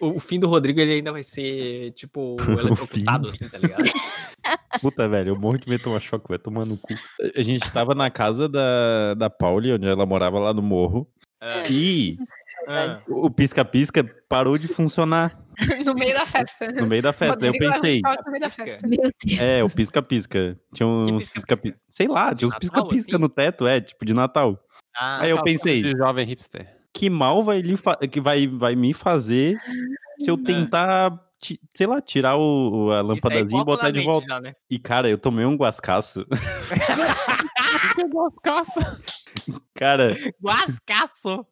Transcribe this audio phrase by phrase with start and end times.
[0.00, 3.82] O, o fim do Rodrigo ele ainda vai ser, tipo, eletrocutado, assim, tá ligado?
[4.80, 6.94] Puta, velho, eu morro de medo de tomar choque, vai tomar no cu.
[7.36, 11.08] A gente tava na casa da, da Pauli, onde ela morava lá no morro.
[11.40, 12.18] Ah, E
[12.68, 13.00] ah.
[13.08, 15.38] o pisca-pisca parou de funcionar
[15.84, 16.68] no meio da festa.
[16.72, 17.38] no meio da festa.
[17.40, 18.00] Daí eu Rodrigo leva pensei,
[18.40, 18.88] da festa.
[19.38, 20.58] É, o pisca-pisca.
[20.74, 21.78] Tinha uns pisca-pisca?
[21.88, 23.22] Sei lá, tinha uns pisca-pisca assim?
[23.22, 24.62] no teto, é, tipo de Natal.
[24.94, 26.79] Ah, Aí eu pensei, De jovem hipster.
[26.92, 29.58] Que mal vai, lhe fa- que vai, vai me fazer
[30.18, 31.12] se eu tentar,
[31.74, 34.26] sei lá, tirar o, a é lâmpadazinha e botar de volta.
[34.28, 34.54] já, né?
[34.68, 36.26] E, cara, eu tomei um guascaço.
[39.74, 41.46] Cara, Guascaço!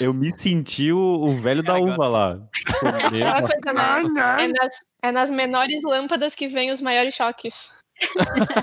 [0.00, 2.38] eu me senti o, o velho da uva lá.
[2.78, 4.44] Coisa, né?
[4.44, 7.70] É nas, é nas menores lâmpadas que vem os maiores choques.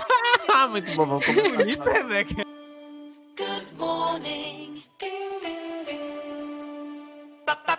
[0.52, 1.64] Ah, muito bom, vamos começar.
[3.38, 4.49] Good morning.
[7.50, 7.79] Good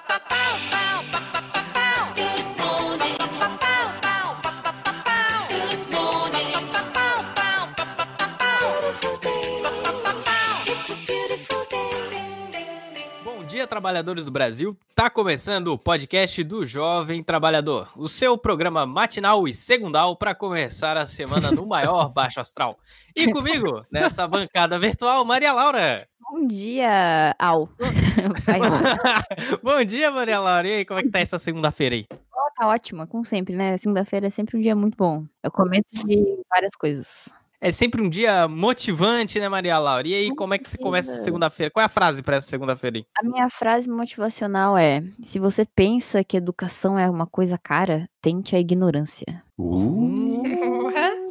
[13.81, 14.77] trabalhadores do Brasil.
[14.95, 20.99] Tá começando o podcast do Jovem Trabalhador, o seu programa matinal e segundal para começar
[20.99, 22.79] a semana no maior baixo astral.
[23.17, 26.07] E comigo, nessa bancada virtual, Maria Laura.
[26.31, 27.71] Bom dia, Al.
[29.65, 30.69] Bom dia, Maria Laura.
[30.69, 32.07] E aí, como é que tá essa segunda-feira aí?
[32.13, 33.79] Ó, tá ótima, como sempre, né?
[33.79, 35.25] Segunda-feira é sempre um dia muito bom.
[35.43, 37.31] É o começo de várias coisas.
[37.63, 40.09] É sempre um dia motivante, né, Maria Laura?
[40.09, 41.71] E aí, Com como é que você começa segunda-feira?
[41.71, 43.05] Qual é a frase para essa segunda-feira aí?
[43.19, 48.57] A minha frase motivacional é: se você pensa que educação é uma coisa cara, tente
[48.57, 49.45] a ignorância.
[49.59, 50.43] Uh,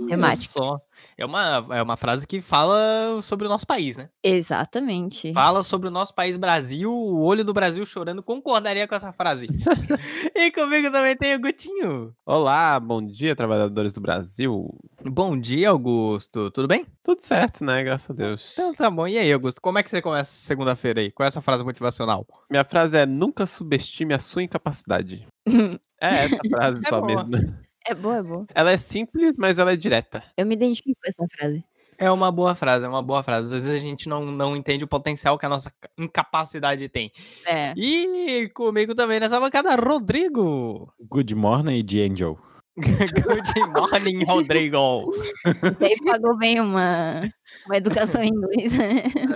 [0.07, 0.61] Temática.
[0.61, 0.81] Olha só.
[1.20, 4.08] É uma, é uma frase que fala sobre o nosso país, né?
[4.23, 5.34] Exatamente.
[5.34, 8.23] Fala sobre o nosso país Brasil, o olho do Brasil chorando.
[8.23, 9.45] Concordaria com essa frase.
[10.34, 12.16] e comigo também tem o Gutinho.
[12.25, 14.73] Olá, bom dia, trabalhadores do Brasil.
[15.03, 16.50] Bom dia, Augusto.
[16.52, 16.86] Tudo bem?
[17.03, 17.84] Tudo certo, né?
[17.84, 18.53] Graças a Deus.
[18.53, 19.06] Então tá bom.
[19.06, 21.12] E aí, Augusto, como é que você começa segunda-feira aí?
[21.12, 22.25] Qual é essa frase motivacional?
[22.50, 25.28] Minha frase é: nunca subestime a sua incapacidade.
[26.01, 27.25] É essa frase É só boa.
[27.25, 27.56] mesmo.
[27.85, 28.45] É boa, é boa.
[28.53, 30.23] Ela é simples, mas ela é direta.
[30.38, 31.63] Eu me identifico com essa frase.
[31.97, 33.47] É uma boa frase, é uma boa frase.
[33.47, 37.12] Às vezes a gente não, não entende o potencial que a nossa incapacidade tem.
[37.45, 37.73] É.
[37.75, 40.94] E comigo também nessa bancada, Rodrigo.
[41.09, 42.39] good morning, de Angel.
[43.23, 45.12] Good morning, Rodrigo.
[45.45, 47.29] Isso aí pagou bem uma,
[47.66, 48.73] uma educação em inglês.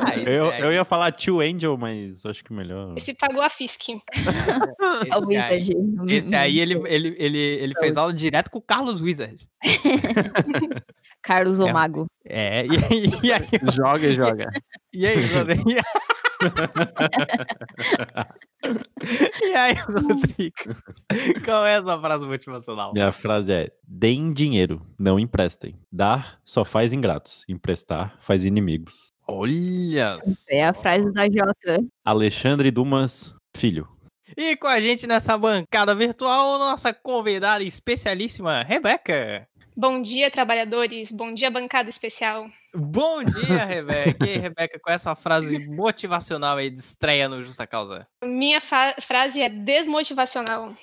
[0.02, 2.94] Aí, Eu, é, eu ia falar tio Angel, mas acho que melhor.
[2.98, 3.82] Esse pagou a Fisk.
[5.10, 6.14] É o esse aí- Wizard.
[6.14, 9.48] Esse aí, ele, ele, ele, ele fez aula direto com o Carlos Wizard.
[11.22, 11.64] Carlos É.
[11.64, 12.06] Omago.
[12.26, 14.50] É, e aí, e aí, Joga e joga.
[14.94, 15.64] e aí, Rodrigo?
[19.42, 20.76] E aí, Rodrigo?
[21.44, 22.94] Qual é essa frase motivacional?
[22.94, 25.76] Minha frase é: deem dinheiro, não emprestem.
[25.92, 29.12] Dar só faz ingratos, emprestar faz inimigos.
[29.28, 30.18] Olha!
[30.50, 31.86] É a frase da Jota.
[32.04, 33.88] Alexandre Dumas, filho.
[34.36, 39.48] E com a gente nessa bancada virtual, nossa convidada especialíssima, Rebeca.
[39.76, 41.12] Bom dia, trabalhadores.
[41.12, 42.48] Bom dia, bancada especial.
[42.76, 44.26] Bom dia, Rebeca.
[44.26, 48.08] E aí, Rebeca, com essa frase motivacional aí de estreia no Justa Causa?
[48.24, 50.74] Minha frase é desmotivacional.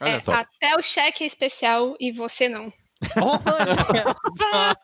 [0.00, 2.72] É, até o cheque é especial e você não.
[3.16, 4.74] Olha só.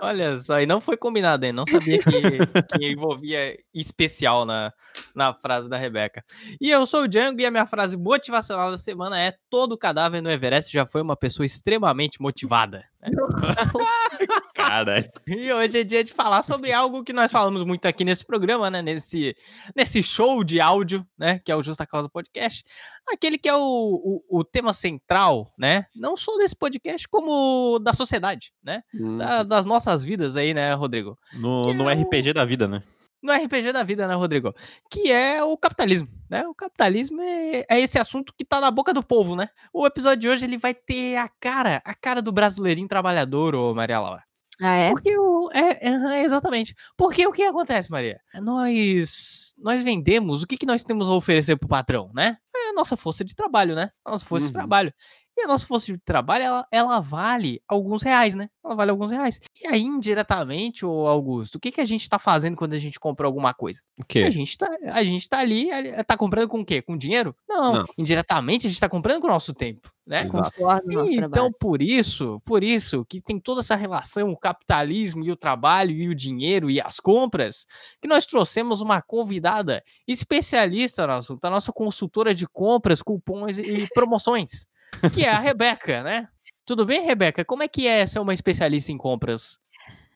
[0.00, 1.52] Olha só, e não foi combinado, hein?
[1.52, 4.72] Não sabia que, que envolvia especial na,
[5.14, 6.24] na frase da Rebeca.
[6.60, 10.22] E eu sou o Django e a minha frase motivacional da semana é: todo cadáver
[10.22, 12.84] no Everest já foi uma pessoa extremamente motivada.
[14.54, 15.10] Caralho.
[15.26, 18.70] E hoje é dia de falar sobre algo que nós falamos muito aqui nesse programa,
[18.70, 18.82] né?
[18.82, 19.36] Nesse,
[19.74, 21.38] nesse show de áudio, né?
[21.44, 22.64] Que é o Justa Causa Podcast.
[23.08, 25.86] Aquele que é o, o, o tema central, né?
[25.94, 28.82] Não só desse podcast, como da sociedade, né?
[28.94, 29.18] Hum.
[29.18, 31.16] Da- das nossas vidas aí, né, Rodrigo?
[31.34, 32.82] No, Que no é o- RPG da vida, né?
[33.22, 34.54] No RPG da vida, né, Rodrigo?
[34.90, 36.46] Que é o capitalismo, né?
[36.46, 39.48] O capitalismo é, é esse assunto que tá na boca do povo, né?
[39.72, 43.74] O episódio de hoje, ele vai ter a cara, a cara do brasileirinho trabalhador, ô
[43.74, 44.22] Maria Laura.
[44.60, 44.90] Ah, é?
[44.90, 45.50] Porque o.
[45.52, 46.74] É, é, exatamente.
[46.96, 48.18] Porque o que acontece, Maria?
[48.40, 49.54] Nós.
[49.58, 50.42] Nós vendemos.
[50.42, 52.36] O que, que nós temos a oferecer pro patrão, né?
[52.54, 53.90] É a nossa força de trabalho, né?
[54.04, 54.58] A nossa força de Uhum.
[54.58, 54.92] trabalho.
[55.38, 58.48] E a nossa força de trabalho, ela, ela vale alguns reais, né?
[58.64, 59.38] Ela vale alguns reais.
[59.62, 62.98] E aí, indiretamente, ô Augusto, o que, que a gente tá fazendo quando a gente
[62.98, 63.80] compra alguma coisa?
[63.98, 64.30] O A quê?
[64.30, 65.68] gente tá, a gente tá ali,
[66.06, 66.80] tá comprando com o quê?
[66.80, 67.36] Com dinheiro?
[67.46, 67.74] Não.
[67.74, 67.84] Não.
[67.98, 69.90] Indiretamente, a gente tá comprando com o nosso tempo.
[70.06, 70.24] né?
[70.24, 70.52] Exato.
[70.60, 75.30] No nosso Então, por isso, por isso que tem toda essa relação, o capitalismo e
[75.32, 77.66] o trabalho e o dinheiro e as compras,
[78.00, 83.86] que nós trouxemos uma convidada especialista no assunto, a nossa consultora de compras, cupons e
[83.92, 84.66] promoções,
[85.12, 86.28] que é a Rebeca, né?
[86.64, 87.44] Tudo bem, Rebeca?
[87.44, 89.58] Como é que é ser uma especialista em compras?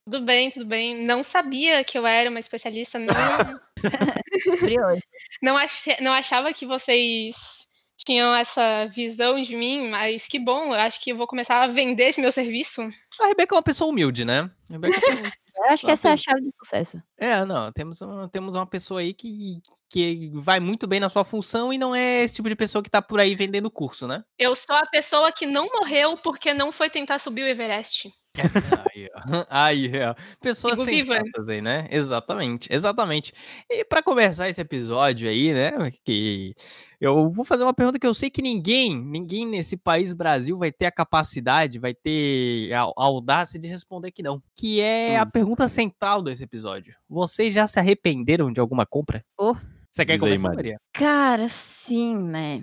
[0.04, 1.04] Tudo bem, tudo bem.
[1.04, 3.14] Não sabia que eu era uma especialista, não,
[5.42, 7.66] não, ache- não achava que vocês
[7.96, 11.66] tinham essa visão de mim, mas que bom, eu acho que eu vou começar a
[11.68, 12.82] vender esse meu serviço.
[13.20, 14.50] A Rebeca é uma pessoa humilde, né?
[14.68, 15.22] A Rebeca tem-
[15.60, 17.02] Eu acho que essa é a chave do sucesso.
[17.18, 19.60] É, não, temos uma, temos uma pessoa aí que,
[19.90, 22.88] que vai muito bem na sua função e não é esse tipo de pessoa que
[22.88, 24.24] tá por aí vendendo curso, né?
[24.38, 28.10] Eu sou a pessoa que não morreu porque não foi tentar subir o Everest.
[28.94, 29.20] Aí, ó.
[29.50, 30.14] Aí, ó.
[30.40, 31.14] Pessoas viva.
[31.16, 31.86] sensatas aí, né?
[31.90, 33.32] Exatamente, exatamente.
[33.68, 36.54] E pra começar esse episódio aí, né, que
[37.00, 40.70] eu vou fazer uma pergunta que eu sei que ninguém, ninguém nesse país Brasil vai
[40.70, 45.66] ter a capacidade, vai ter a, audácia de responder que não, que é a pergunta
[45.68, 46.94] central desse episódio.
[47.08, 49.24] Vocês já se arrependeram de alguma compra?
[49.38, 49.54] Oh.
[49.90, 50.56] Você quer Diz aí, começar, Mari.
[50.56, 50.80] Maria?
[50.92, 52.62] Cara, sim, né?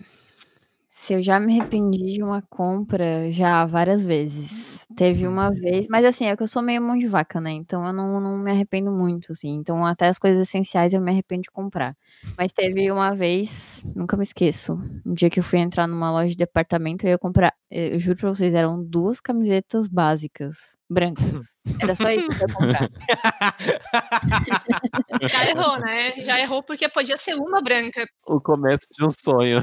[1.08, 4.86] Se eu já me arrependi de uma compra, já várias vezes.
[4.94, 7.52] Teve uma vez, mas assim, é que eu sou meio mão de vaca, né?
[7.52, 9.56] Então eu não, não me arrependo muito, assim.
[9.56, 11.96] Então até as coisas essenciais eu me arrependo de comprar.
[12.38, 16.32] Mas teve uma vez, nunca me esqueço, um dia que eu fui entrar numa loja
[16.32, 20.58] de departamento e eu ia comprar, eh, eu juro pra vocês, eram duas camisetas básicas,
[20.90, 21.46] brancas.
[21.82, 22.90] Era só isso que eu ia comprar.
[25.30, 26.12] Já errou, né?
[26.24, 28.06] Já errou porque podia ser uma branca.
[28.26, 29.62] O começo de um sonho.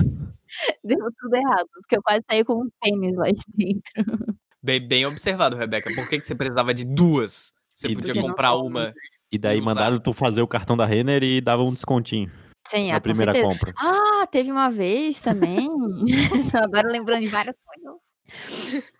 [0.82, 4.36] Deu tudo errado, porque eu quase saí com um tênis lá de dentro.
[4.62, 5.94] Bem, bem observado, Rebeca.
[5.94, 7.52] Por que, que você precisava de duas?
[7.74, 8.94] Você E podia comprar uma.
[9.30, 9.64] E daí Usar.
[9.64, 12.30] mandaram tu fazer o cartão da Renner e dava um descontinho
[12.68, 13.52] Sim, na ah, primeira certeza.
[13.52, 13.74] compra.
[13.78, 15.68] Ah, teve uma vez também.
[16.54, 18.00] Agora lembrando de várias coisas.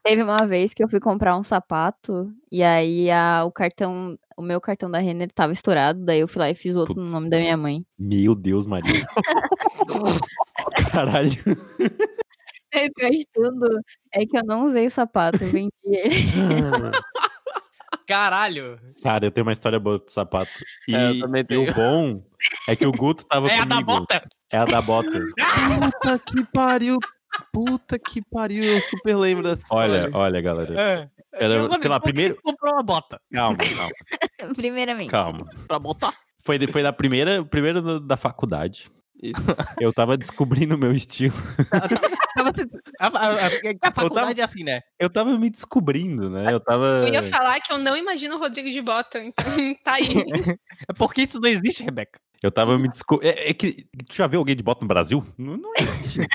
[0.03, 4.43] Teve uma vez que eu fui comprar um sapato e aí a, o cartão, o
[4.43, 7.13] meu cartão da Renner tava estourado, daí eu fui lá e fiz outro no Putz.
[7.15, 7.85] nome da minha mãe.
[7.99, 9.07] Meu Deus, Maria.
[10.93, 11.33] Caralho.
[12.73, 13.81] E o pior de tudo
[14.13, 16.15] é que eu não usei o sapato, eu vendi ele.
[18.07, 18.79] Caralho!
[19.03, 20.51] Cara, eu tenho uma história boa do sapato.
[20.89, 21.71] E, É, eu também e tenho.
[21.71, 22.23] o bom
[22.69, 23.75] é que o Guto tava É a comigo.
[23.81, 24.29] da bota!
[24.53, 25.11] É a da bota.
[25.11, 26.99] Puta que pariu.
[27.53, 28.63] Puta que pariu.
[28.63, 30.17] Eu super lembro dessa Olha, história.
[30.19, 30.81] olha, galera.
[30.81, 31.11] É.
[31.37, 32.35] Era, sei lá, primeiro.
[32.35, 33.21] você comprou uma bota.
[33.33, 33.91] Calma, calma,
[34.55, 35.11] Primeiramente.
[35.11, 35.47] calma.
[35.67, 36.15] Pra botar.
[36.45, 38.91] Foi, foi da primeira, primeiro da- da faculdade.
[39.23, 39.35] Isso.
[39.81, 41.35] Eu tava descobrindo o meu estilo.
[42.99, 44.81] A, a- a- a faculdade é assim, né?
[44.99, 46.49] Eu tava me descobrindo, né?
[46.53, 47.03] Eu tava.
[47.07, 49.45] Eu ia falar que eu não imagino o Rodrigo de bota, então
[49.85, 50.25] tá aí.
[50.89, 52.19] É porque isso não existe, Rebeca.
[52.43, 53.33] Eu tava me descobrindo.
[53.33, 53.87] É, é que.
[54.09, 55.25] Tu já viu alguém de bota no Brasil?
[55.39, 56.27] Não, não existe.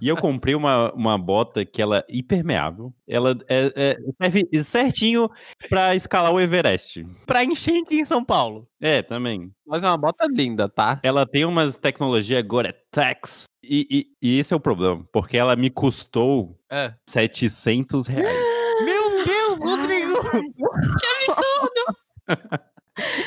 [0.00, 2.92] E eu comprei uma, uma bota que ela é hipermeável.
[3.06, 5.28] Ela é, é- serve certinho
[5.68, 7.04] pra escalar o Everest.
[7.26, 8.66] Pra enchente em São Paulo.
[8.80, 9.50] É, também.
[9.66, 10.98] Mas é uma bota linda, tá?
[11.02, 13.44] Ela tem umas tecnologias Gore-Tex.
[13.62, 15.04] E, e, e esse é o problema.
[15.12, 16.94] Porque ela me custou É.
[17.06, 18.36] 700 reais.
[18.84, 20.20] Meu Deus, Rodrigo!
[21.00, 21.96] Que absurdo!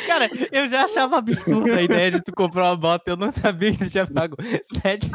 [0.05, 3.11] Cara, eu já achava absurda a ideia de tu comprar uma bota.
[3.11, 4.35] Eu não sabia que tu tinha pago
[4.81, 5.11] 700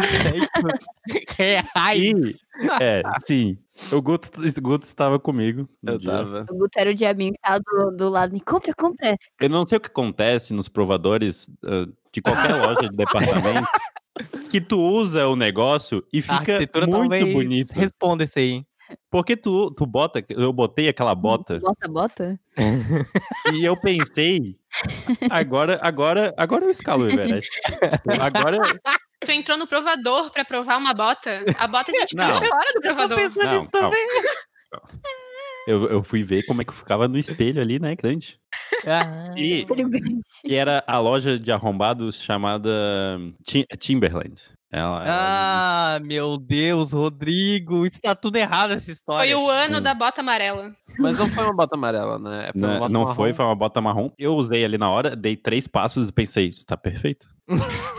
[1.36, 2.02] reais.
[2.02, 2.36] E,
[2.80, 3.58] é, sim.
[3.92, 5.68] O Guto, o Guto estava comigo.
[5.82, 6.10] Eu dia.
[6.10, 6.46] tava.
[6.50, 9.16] O Guto era o diabinho que tava do, do lado e compra, compra.
[9.40, 13.68] Eu não sei o que acontece nos provadores ah, de qualquer loja de departamento.
[14.50, 17.70] Que tu usa o negócio e fica arquitetura muito bonito.
[17.70, 18.64] Responda isso aí.
[19.10, 22.40] Porque tu, tu bota, eu botei aquela bota Bota, bota.
[23.52, 24.56] e eu pensei,
[25.30, 27.50] agora, agora, agora eu escalo o Everest.
[27.50, 28.58] Tipo, Agora,
[29.20, 31.42] Tu entrou no provador pra provar uma bota.
[31.58, 32.26] A bota a gente Não.
[32.26, 33.18] pegou fora do provador.
[33.18, 33.96] não, calma.
[35.66, 38.40] Eu, eu fui ver como é que ficava no espelho ali, né, grande.
[38.86, 40.20] Ah, E, vende.
[40.44, 42.70] e era a loja de arrombados chamada
[43.44, 44.40] Tim- Timberland.
[44.70, 47.86] Ela, ela- Ah, meu Deus, Rodrigo.
[47.86, 49.34] Isso tá tudo errado essa história.
[49.34, 49.80] Foi o ano Hum.
[49.80, 50.70] da bota amarela.
[50.98, 52.50] Mas não foi uma bota amarela, né?
[52.52, 54.10] Foi uma Não, bota não foi, foi uma bota marrom.
[54.18, 57.26] Eu usei ali na hora, dei três passos e pensei, está perfeito.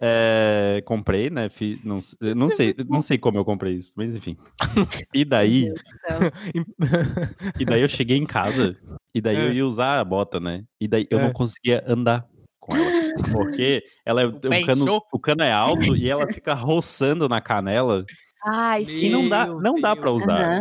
[0.00, 1.48] É, comprei, né?
[1.48, 4.36] Fiz, não, eu não sei, não sei como eu comprei isso, mas enfim.
[5.12, 5.72] E daí,
[7.58, 8.76] e daí eu cheguei em casa
[9.12, 9.54] e daí eu É.
[9.54, 10.62] ia usar a bota, né?
[10.80, 11.22] E daí eu É.
[11.24, 12.24] não conseguia andar
[12.68, 12.90] com ela,
[13.30, 18.04] porque ela é, o cano, o cano é alto e ela fica roçando na canela
[18.44, 19.10] Ai, e sim.
[19.10, 20.22] não dá, não dá para Deus.
[20.22, 20.42] usar.
[20.42, 20.60] Aham.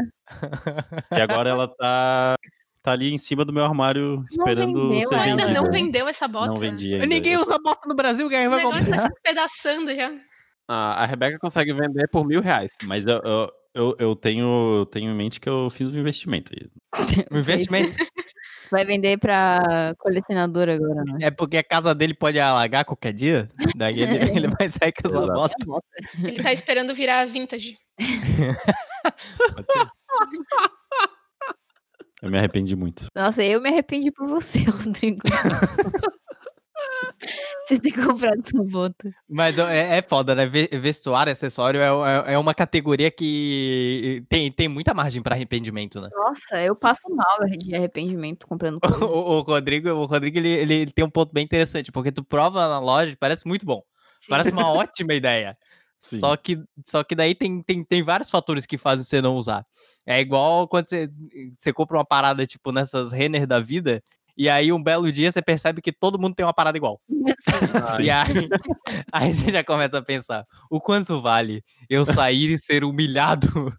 [1.15, 2.35] E agora ela tá
[2.81, 5.61] tá ali em cima do meu armário esperando vendeu ser Tu ainda, ainda vendida.
[5.61, 6.47] não vendeu essa bota.
[6.47, 7.05] Não vendi ainda.
[7.05, 8.97] Ninguém usa bota no Brasil, quem O vai negócio comprar?
[8.97, 10.11] tá se despedaçando já.
[10.67, 12.71] A, a Rebeca consegue vender por mil reais.
[12.83, 16.51] Mas eu, eu, eu, eu tenho, eu tenho em mente que eu fiz um investimento
[16.53, 16.69] aí.
[17.31, 17.95] Um investimento.
[18.71, 21.17] Vai vender pra colecionador agora, né?
[21.21, 23.49] É porque a casa dele pode alagar qualquer dia.
[23.75, 25.65] Daí ele, ele vai sair com essa Exato.
[25.65, 25.85] bota.
[26.23, 27.77] Ele tá esperando virar vintage.
[29.53, 29.87] Pode ser.
[32.21, 33.07] Eu me arrependi muito.
[33.15, 35.21] Nossa, eu me arrependi por você, Rodrigo.
[37.65, 39.13] Você ter comprado essa bota.
[39.29, 40.45] Mas é, é foda, né?
[40.45, 45.99] Ve- Vestuário, acessório é, é- é uma categoria que tem, tem muita margem pra arrependimento,
[46.01, 46.09] né?
[46.13, 48.79] Nossa, eu passo mal de arrependimento comprando
[49.11, 52.23] O, o Rodrigo, o Rodrigo ele, ele- ele tem um ponto bem interessante, porque tu
[52.23, 53.81] prova na loja, parece muito bom.
[54.19, 54.27] Sim.
[54.29, 55.57] Parece uma ótima ideia.
[55.99, 56.19] Sim.
[56.19, 59.65] Só que, só que daí tem, tem, tem vários fatores que fazem você não usar.
[60.05, 61.09] É igual quando você,
[61.53, 64.01] você compra uma parada, tipo, nessas Renner da vida,
[64.37, 67.01] e aí um belo dia você percebe que todo mundo tem uma parada igual.
[67.95, 68.03] Sim.
[68.03, 68.49] E aí,
[69.11, 73.73] aí você já começa a pensar, o quanto vale eu sair e ser humilhado?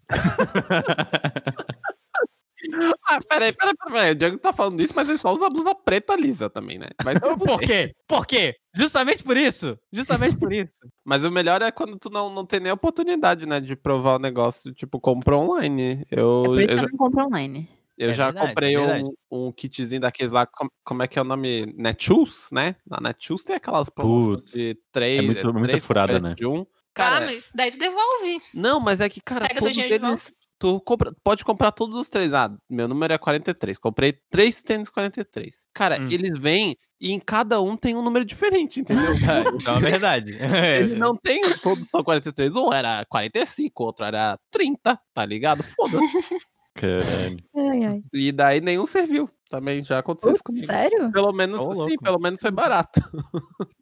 [3.07, 4.11] Ah, peraí, peraí, peraí.
[4.11, 6.87] O Diego tá falando isso, mas ele só usa blusa preta lisa também, né?
[7.03, 7.93] Mas, Por quê?
[8.07, 8.55] Por quê?
[8.75, 9.77] Justamente por isso.
[9.91, 10.79] Justamente por isso.
[11.03, 13.59] mas o melhor é quando tu não, não tem nem oportunidade, né?
[13.59, 14.73] De provar o negócio.
[14.73, 16.05] Tipo, comprou online.
[16.11, 17.69] É Eu, por isso eu que já, eu não compro online.
[17.99, 19.13] Eu É já verdade, comprei é um,
[19.47, 20.45] um kitzinho daqueles lá.
[20.47, 21.65] com- Como é que é o nome?
[21.77, 22.75] Netshoes, né?
[22.89, 25.19] Na Netshoes tem aquelas promoções Putz, de três.
[25.19, 26.33] é muito- muita três furada, né?
[26.33, 26.61] De um.
[26.61, 28.41] ah, Cara, mas daí tu devolve.
[28.53, 30.33] Não, mas é que, cara, Pega teu todos eles.
[30.57, 32.33] Tu compra- pode comprar todos os três.
[32.33, 33.77] Ah, meu número é 43.
[33.77, 35.55] Comprei três tênis 43.
[35.73, 36.09] Cara, Hum.
[36.11, 39.05] eles vêm e em cada um tem um número diferente, entendeu?
[39.63, 40.31] Então é verdade.
[40.91, 42.53] Eles não tem todos são 43.
[42.57, 45.63] Um era 45, outro era 30, tá ligado?
[45.63, 45.97] Foda-se.
[46.79, 47.37] Caralho.
[47.55, 48.03] Ai, ai.
[48.13, 49.29] E daí nenhum serviu.
[49.49, 50.67] Também já aconteceu isso comigo.
[50.67, 51.11] sério?
[51.11, 52.03] Pelo menos, Ô, sim, louco.
[52.03, 53.01] pelo menos foi barato.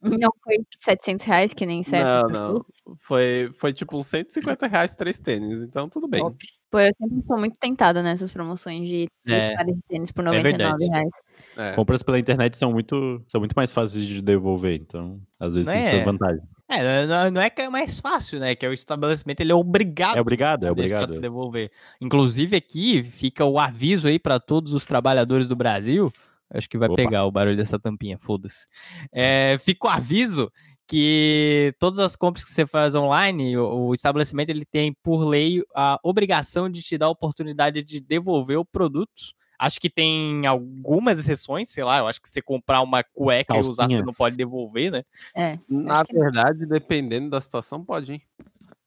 [0.01, 2.63] Não foi 700 reais, que nem certas Não, pessoas?
[2.85, 2.95] não.
[3.01, 6.21] Foi, foi tipo uns 150 reais três tênis, então tudo bem.
[6.21, 6.37] Top.
[6.71, 9.55] Pô, eu sempre sou muito tentada nessas promoções de três É.
[9.89, 10.85] tênis por É 99 verdade.
[10.89, 11.09] reais.
[11.57, 11.75] É.
[11.75, 15.81] Compras pela internet são muito, são muito mais fáceis de devolver, então às vezes tem
[15.81, 15.91] É.
[15.91, 16.41] sua vantagem.
[16.69, 18.53] É, não, não é que é mais fácil, né?
[18.53, 21.19] Que é o estabelecimento, ele é obrigado É obrigado, é obrigado.
[21.19, 21.71] devolver.
[22.01, 26.11] Inclusive aqui fica o aviso aí pra todos os trabalhadores do Brasil.
[26.49, 26.95] Acho que vai Opa.
[26.95, 28.67] pegar o barulho dessa tampinha, foda-se.
[29.11, 30.51] É, fica o aviso
[30.87, 35.61] que todas as compras que você faz online, o, o estabelecimento ele tem por lei
[35.75, 39.35] a obrigação de te dar a oportunidade de devolver o produto.
[39.59, 43.59] Acho que tem algumas exceções, sei lá, eu acho que você comprar uma cueca e
[43.59, 43.99] usar, Calcinha.
[43.99, 45.03] você não pode devolver, né?
[45.35, 45.57] É.
[45.67, 48.21] Na verdade, dependendo da situação, pode, hein?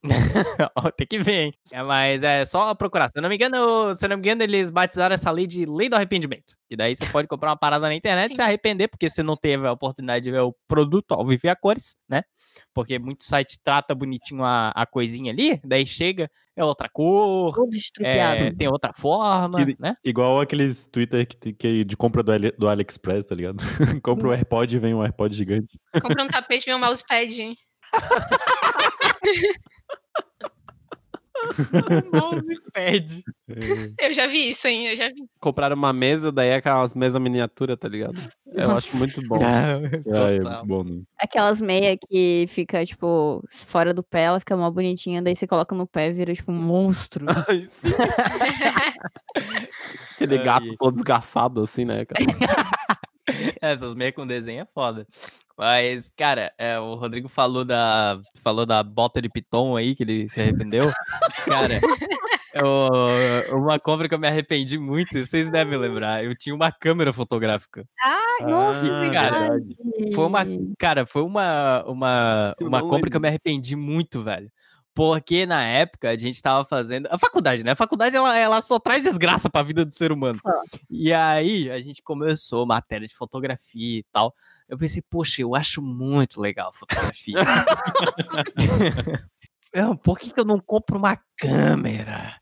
[0.97, 1.55] Tem que ver, hein?
[1.71, 3.09] É, mas é só procurar.
[3.11, 5.67] Se eu não me engano, se eu não me engano, eles batizaram essa lei de
[5.67, 6.57] lei do arrependimento.
[6.71, 9.37] E daí você pode comprar uma parada na internet e se arrepender, porque você não
[9.37, 12.23] teve a oportunidade de ver o produto ao vivo e a cores, né?
[12.75, 17.55] Porque muito site trata bonitinho a, a coisinha ali, daí chega, é outra cor,
[18.01, 19.95] é, tem outra forma, Que- né?
[20.05, 23.59] Igual aqueles Twitter que, que de compra do, Ali- do AliExpress, tá ligado?
[24.03, 25.79] Compra o AirPod e vem um AirPod gigante.
[26.01, 27.55] Compra um tapete e vem um mousepad.
[32.13, 33.23] Mousepad.
[33.99, 34.89] Eu já vi isso, hein?
[34.89, 35.25] Eu já vi.
[35.41, 38.21] Compraram uma mesa, daí é aquelas mesas miniatura, tá ligado?
[38.47, 38.89] Eu Nossa.
[38.89, 39.39] acho muito bom.
[39.43, 40.31] Ah, é Total.
[40.31, 41.03] muito bom, né?
[41.19, 45.75] Aquelas meias que fica, tipo, fora do pé, ela fica mó bonitinha, daí você coloca
[45.75, 47.27] no pé e vira, tipo, um monstro.
[47.49, 47.91] Ai, sim.
[50.15, 50.45] Aquele Ai.
[50.45, 52.25] gato todo desgaçado, assim, né, cara?
[53.61, 55.07] Essas meias com desenho é foda.
[55.57, 60.29] Mas, cara, é, o Rodrigo falou da, falou da bota de piton aí, que ele
[60.29, 60.91] se arrependeu.
[61.47, 61.81] cara,
[62.55, 66.25] eu- uma compra que eu me arrependi muito, vocês devem lembrar.
[66.25, 67.85] Eu tinha uma câmera fotográfica.
[68.03, 69.77] Ai, nossa, Ah, verdade.
[70.15, 70.47] Foi uma,
[70.79, 74.51] cara, foi uma, uma, uma compra que eu me arrependi muito, velho.
[74.95, 77.09] Porque na época a gente tava fazendo.
[77.11, 77.73] A faculdade, né?
[77.73, 80.39] A faculdade ela, ela só traz desgraça pra vida do ser humano.
[80.43, 80.63] Só.
[80.91, 84.35] E aí a gente começou matéria de fotografia e tal.
[84.69, 87.37] Eu pensei, poxa, eu acho muito legal fotografia.
[89.73, 92.37] Eu, Por que, que eu não compro uma câmera?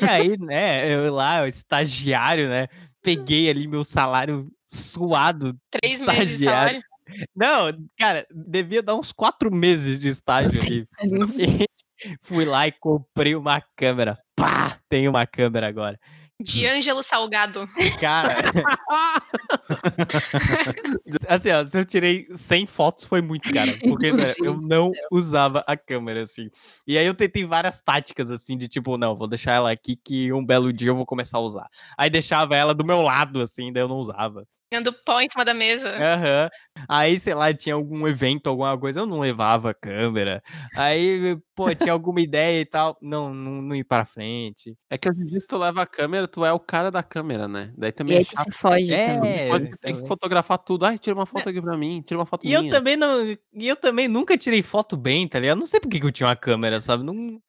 [0.00, 2.68] E aí, né, eu lá, o estagiário, né?
[3.02, 5.58] Peguei ali meu salário suado.
[5.70, 6.80] Três meses de Estagiário.
[6.80, 7.28] salário.
[7.34, 10.88] Não, cara, devia dar uns quatro meses de estágio ali.
[12.20, 14.18] Fui lá e comprei uma câmera.
[14.36, 14.78] Pá!
[14.88, 15.98] Tenho uma câmera agora.
[16.40, 17.66] De Ângelo Salgado.
[17.98, 18.36] Cara.
[21.28, 23.76] assim, ó, se eu tirei 100 fotos foi muito, cara.
[23.82, 26.48] Porque né, eu não usava a câmera, assim.
[26.86, 30.32] E aí eu tentei várias táticas, assim, de tipo, não, vou deixar ela aqui que
[30.32, 31.68] um belo dia eu vou começar a usar.
[31.96, 34.46] Aí deixava ela do meu lado, assim, daí eu não usava.
[34.72, 35.90] Ganhando pó em cima da mesa.
[35.96, 36.48] Aham.
[36.88, 40.42] Aí, sei lá, tinha algum evento, alguma coisa, eu não levava a câmera.
[40.74, 42.96] Aí, pô, tinha alguma ideia e tal.
[43.02, 44.76] Não, não, não ir pra frente.
[44.90, 47.02] É que hoje em dia, se tu leva a câmera, tu é o cara da
[47.02, 47.72] câmera, né?
[47.76, 48.44] Daí E também é aí tu chato.
[48.44, 49.38] se foge É, também.
[49.46, 50.84] Pode, tem que fotografar tudo.
[50.86, 52.64] Ai, tira uma foto aqui pra mim, tira uma foto E eu minha.
[52.64, 53.20] também não.
[53.52, 55.58] E eu também nunca tirei foto bem, tá ligado?
[55.58, 57.02] Não sei por que que eu tinha uma câmera, sabe?
[57.04, 57.40] Não,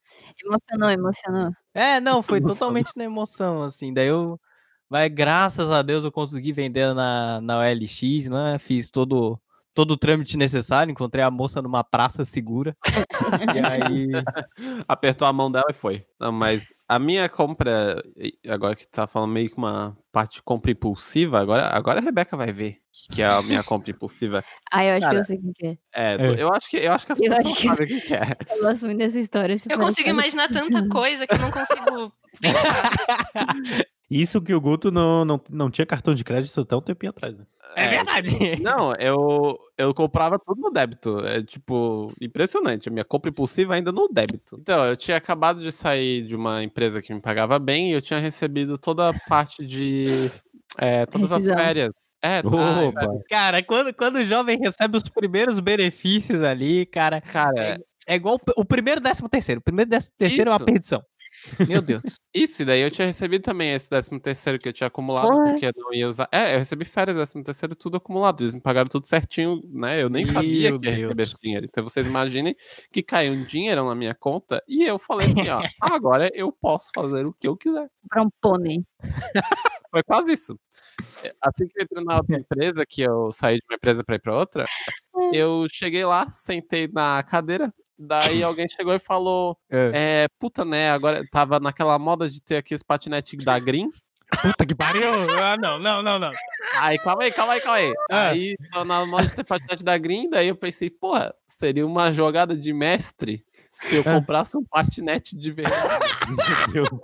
[0.43, 1.51] Emocionou, emocionou.
[1.73, 2.77] É, não, foi Emoção.
[2.81, 3.93] totalmente na emoção, assim.
[3.93, 4.39] Daí eu.
[4.89, 8.57] Mas graças a Deus eu consegui vender na, na OLX, né?
[8.57, 9.39] Fiz todo,
[9.73, 12.75] todo o trâmite necessário, encontrei a moça numa praça segura.
[13.55, 14.07] e aí.
[14.87, 16.03] Apertou a mão dela e foi.
[16.19, 18.01] Não, mas a minha compra,
[18.47, 22.35] agora que tá falando meio que uma parte de compra impulsiva, agora, agora a Rebeca
[22.35, 22.77] vai ver
[23.11, 24.43] que é a minha compra impulsiva.
[24.71, 25.77] Ah, eu acho que Cara, eu sei o que é.
[25.93, 26.41] É, tô- É.
[26.43, 28.21] eu acho que eu acho que as Eu pessoas que- sabem o que que é.
[28.57, 29.55] Eu gosto muito dessa história.
[29.69, 32.91] Eu consigo imaginar tanta coisa que eu não consigo pensar.
[34.09, 37.37] Isso que o Guto não, não, não tinha cartão de crédito até um tempinho atrás.
[37.37, 37.45] Né?
[37.75, 38.29] É verdade.
[38.61, 41.19] Não, eu, eu comprava tudo no débito.
[41.19, 42.89] É tipo, impressionante.
[42.89, 44.57] A minha compra impulsiva ainda no débito.
[44.59, 48.01] Então, eu tinha acabado de sair de uma empresa que me pagava bem e eu
[48.01, 50.31] tinha recebido toda a parte de.
[50.77, 51.93] é, todas as férias.
[52.21, 53.07] É, tá, Opa!
[53.29, 58.65] Cara, quando, quando o jovem recebe os primeiros benefícios ali, cara, cara, é igual o
[58.65, 59.59] primeiro décimo terceiro.
[59.59, 60.65] O primeiro décimo terceiro é uma Isso.
[60.65, 61.03] perdição.
[61.67, 62.01] Meu Deus.
[62.33, 65.51] isso, e daí eu tinha recebido também esse 13 terceiro que eu tinha acumulado, Porra.
[65.51, 66.27] porque eu não ia usar.
[66.31, 68.41] É, eu recebi férias 13 terceiro tudo acumulado.
[68.43, 70.01] Eles me pagaram tudo certinho, né?
[70.01, 71.29] Eu nem sabia Meu que ia receber Deus.
[71.29, 71.65] esse dinheiro.
[71.65, 72.55] Então vocês imaginem
[72.91, 76.89] que caiu um dinheiro na minha conta e eu falei assim, ó, agora eu posso
[76.95, 77.87] fazer o que eu quiser.
[78.03, 78.83] Comprar um pônei.
[79.91, 80.59] Foi quase isso.
[81.23, 84.15] É, Assim que eu entrei na outra empresa, que eu saí de uma empresa pra
[84.15, 84.65] ir pra outra,
[85.33, 89.91] eu cheguei lá, sentei na cadeira, daí alguém chegou e falou, É.
[90.23, 93.89] é, puta, né, agora tava naquela moda de ter aqui esse patinete da Green.
[94.41, 95.09] Puta que pariu.
[95.39, 96.31] Ah, não, não, não, não.
[96.75, 97.93] Aí, calma aí, calma aí, calma aí.
[98.11, 98.27] Ah.
[98.29, 102.13] Aí, tô na moda de ter patinete da Green, daí eu pensei, porra, seria uma
[102.13, 104.13] jogada de mestre se eu Ah.
[104.19, 106.05] comprasse um patinete de verdade.
[106.73, 106.99] Meu Deus.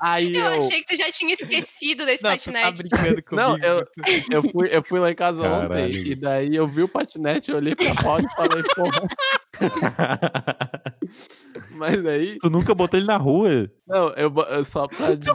[0.00, 0.58] Aí Eu eu...
[0.60, 2.88] achei que tu já tinha esquecido desse Não, tu tá patinete.
[2.88, 3.36] brincando comigo.
[3.36, 3.84] Não, eu,
[4.30, 5.64] eu, fui, eu fui lá em casa Caralho.
[5.64, 9.08] ontem e daí eu vi o patinete, eu olhei pra foto e falei, porra.
[11.70, 13.70] Mas aí, tu nunca botou ele na rua.
[13.86, 15.32] não, eu, eu só pra dizer.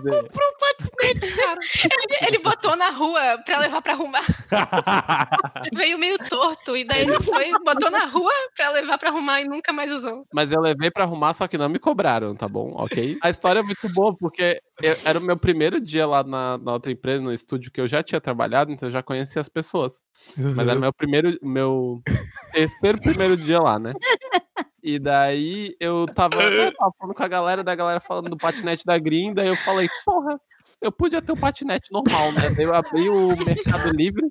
[1.83, 4.21] Ele, ele botou na rua pra levar pra arrumar.
[5.73, 6.75] Veio meio torto.
[6.75, 10.25] E daí ele foi, botou na rua pra levar pra arrumar e nunca mais usou.
[10.33, 12.73] Mas eu levei pra arrumar, só que não me cobraram, tá bom?
[12.75, 13.17] Ok?
[13.21, 16.73] A história é muito boa, porque eu- era o meu primeiro dia lá na, na
[16.73, 20.01] outra empresa, no estúdio que eu já tinha trabalhado, então eu já conhecia as pessoas.
[20.55, 22.01] Mas era meu primeiro, meu
[22.51, 23.93] terceiro primeiro dia lá, né?
[24.81, 28.83] E daí eu tava, eu tava falando com a galera, da galera falando do patinete
[28.85, 30.37] da Green, daí eu falei, porra,
[30.83, 32.53] eu podia ter um patinete normal, né?
[32.57, 34.23] Eu abri o Mercado Livre,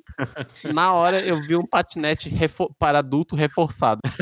[0.72, 2.30] na hora eu vi um patinete
[2.78, 4.00] para adulto reforçado.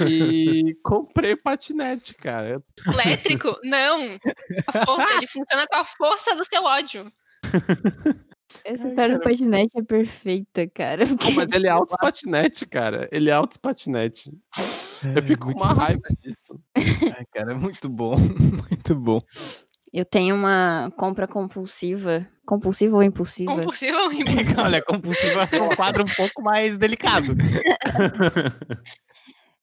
[0.00, 2.62] E comprei patinete, cara.
[2.86, 3.48] Elétrico?
[3.62, 4.18] Não.
[4.66, 7.12] A força, ele funciona com a força do seu ódio.
[8.64, 11.06] Essa história do patinete é perfeita, cara.
[11.06, 13.08] Pô, mas ele é alto patinete, cara.
[13.10, 14.32] Ele é alto patinete.
[15.14, 16.60] Eu fico com uma raiva disso.
[17.16, 18.16] Ai, cara, é muito bom.
[18.72, 19.20] Muito bom.
[19.92, 22.26] Eu tenho uma compra compulsiva.
[22.46, 23.52] Compulsiva ou impulsiva?
[23.52, 24.60] Compulsivo ou impulsivo?
[24.60, 27.36] Olha, compulsiva é um quadro um pouco mais delicado.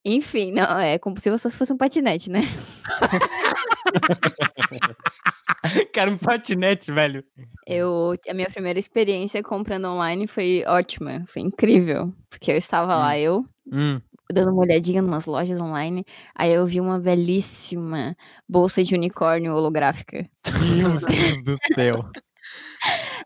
[0.04, 0.98] Enfim, não, é
[1.38, 2.40] só se fosse um patinete, né?
[5.92, 7.22] Cara, um patinete, velho.
[7.66, 12.12] Eu, a minha primeira experiência comprando online foi ótima, foi incrível.
[12.30, 14.00] Porque eu estava lá, eu, Hum.
[14.32, 18.16] dando uma olhadinha em umas lojas online, aí eu vi uma belíssima
[18.48, 20.28] bolsa de unicórnio holográfica.
[20.76, 22.10] Meu Deus do céu.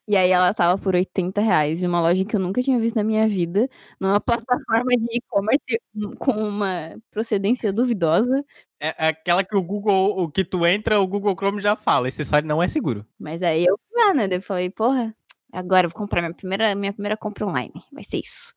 [0.07, 2.97] E aí ela tava por 80 reais, em uma loja que eu nunca tinha visto
[2.97, 4.21] na minha vida, numa
[4.61, 5.81] plataforma de e-commerce
[6.19, 8.45] com uma procedência duvidosa.
[8.79, 12.07] É é aquela que o Google, o que tu entra, o Google Chrome já fala.
[12.07, 13.07] Esse site não é seguro.
[13.19, 14.29] Mas aí eu fui lá, né?
[14.31, 15.14] Eu falei, porra,
[15.51, 17.73] agora eu vou comprar minha primeira, minha primeira compra online.
[17.90, 18.53] Vai ser isso.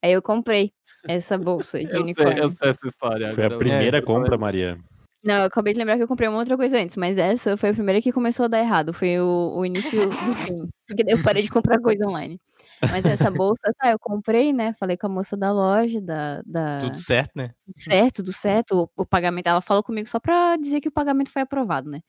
[0.00, 0.72] Aí eu comprei
[1.08, 2.42] essa bolsa de Eu sei, unicórnio.
[2.44, 3.32] eu sei essa história.
[3.32, 4.78] Foi a primeira eu compra, Maria.
[5.24, 7.70] Não, eu acabei de lembrar que eu comprei uma outra coisa antes, mas essa foi
[7.70, 8.92] a primeira que começou a dar errado.
[8.92, 10.68] Foi o, o início do fim.
[10.86, 12.38] Porque daí eu parei de comprar coisa online.
[12.82, 14.74] Mas essa bolsa, tá, eu comprei, né?
[14.74, 16.42] Falei com a moça da loja, da.
[16.44, 16.80] da...
[16.80, 17.52] Tudo certo, né?
[17.64, 18.82] Tudo certo, tudo certo.
[18.82, 22.00] O, o pagamento, ela falou comigo só pra dizer que o pagamento foi aprovado, né?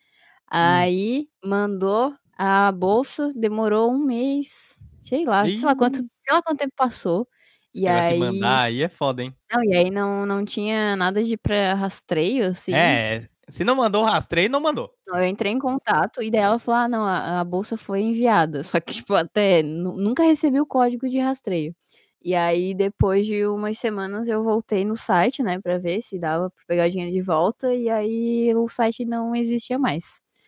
[0.47, 6.59] Aí mandou a bolsa, demorou um mês, sei lá, sei lá quanto, sei lá quanto
[6.59, 7.27] tempo passou.
[7.75, 9.33] E de aí, mandar aí é foda, hein?
[9.51, 12.73] não, e aí não, não tinha nada de pra rastreio, assim.
[12.73, 14.91] É, Se não mandou o rastreio, não mandou.
[15.07, 18.63] Eu entrei em contato e daí ela falou: ah, não, a, a bolsa foi enviada.
[18.63, 21.75] Só que, tipo, até nu- nunca recebi o código de rastreio.
[22.23, 26.49] E aí, depois de umas semanas, eu voltei no site, né, pra ver se dava
[26.49, 27.71] pra pegar o dinheiro de volta.
[27.75, 30.05] E aí, o site não existia mais.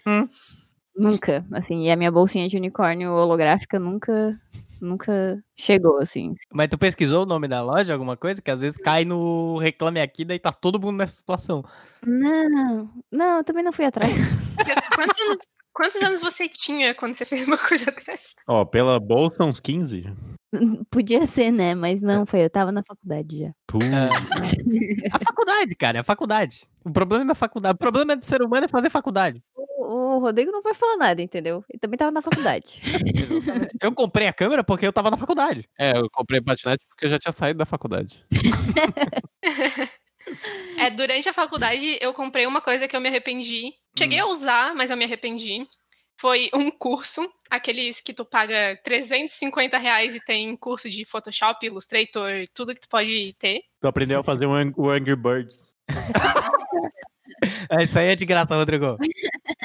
[0.08, 0.28] Hum.
[0.96, 1.84] Nunca, assim.
[1.86, 4.40] E a minha bolsinha de unicórnio holográfica nunca,
[4.82, 6.36] nunca chegou, assim.
[6.54, 8.42] Mas tu pesquisou o nome da loja, alguma coisa?
[8.42, 11.63] Que às vezes cai no Reclame Aqui, daí tá todo mundo nessa situação.
[12.06, 14.13] Não, não, eu também não fui atrás.
[14.96, 15.38] Quantos anos,
[15.74, 18.36] quantos anos você tinha quando você fez uma coisa dessa?
[18.48, 20.06] Ó, pela bolsa, uns 15.
[20.90, 21.76] Podia ser, né?
[21.76, 22.44] Mas não foi.
[22.44, 23.52] Eu tava na faculdade já.
[23.68, 23.78] Pô.
[25.12, 26.66] A faculdade, cara, é a faculdade.
[26.84, 27.76] O problema é a faculdade.
[27.76, 29.44] O problema do ser humano é fazer faculdade.
[29.88, 31.63] O, Rodrigo não pode falar nada, entendeu?
[31.69, 32.82] Ele também tava na faculdade.
[33.82, 35.69] Eu comprei a câmera porque eu tava na faculdade.
[35.80, 38.26] É, eu comprei patinete porque eu já tinha saído da faculdade.
[40.78, 43.71] É, durante a faculdade eu comprei uma coisa que eu me arrependi.
[43.97, 45.65] Cheguei a usar, mas eu me arrependi.
[46.19, 52.45] Foi um curso, aqueles que tu paga 350 reais e tem curso de Photoshop, Illustrator,
[52.54, 53.62] tudo que tu pode ter.
[53.80, 55.73] Tu aprendeu a fazer o o Angry Birds.
[57.69, 58.97] É, Isso aí é de graça, Rodrigo.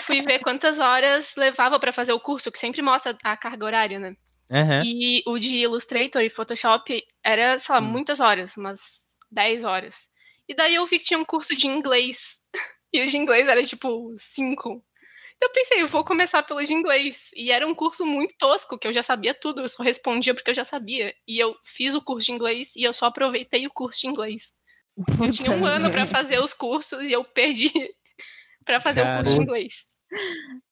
[0.01, 3.99] Fui ver quantas horas levava pra fazer o curso, que sempre mostra a carga horária,
[3.99, 4.17] né?
[4.51, 4.83] Aham.
[4.85, 7.85] E o de Illustrator e Photoshop era, sei lá, Hum.
[7.85, 10.09] muitas horas, umas 10 horas.
[10.49, 12.41] E daí eu vi que tinha um curso de inglês.
[12.95, 14.85] E o de inglês era tipo 5.
[15.37, 17.31] Então eu pensei, eu vou começar pelo de inglês.
[17.35, 20.51] E era um curso muito tosco, que eu já sabia tudo, eu só respondia porque
[20.51, 21.15] eu já sabia.
[21.27, 24.53] E eu fiz o curso de inglês e eu só aproveitei o curso de inglês.
[25.19, 26.07] Eu tinha um ano pra merda.
[26.07, 27.73] fazer os cursos e eu perdi
[28.65, 29.75] pra fazer o curso de inglês.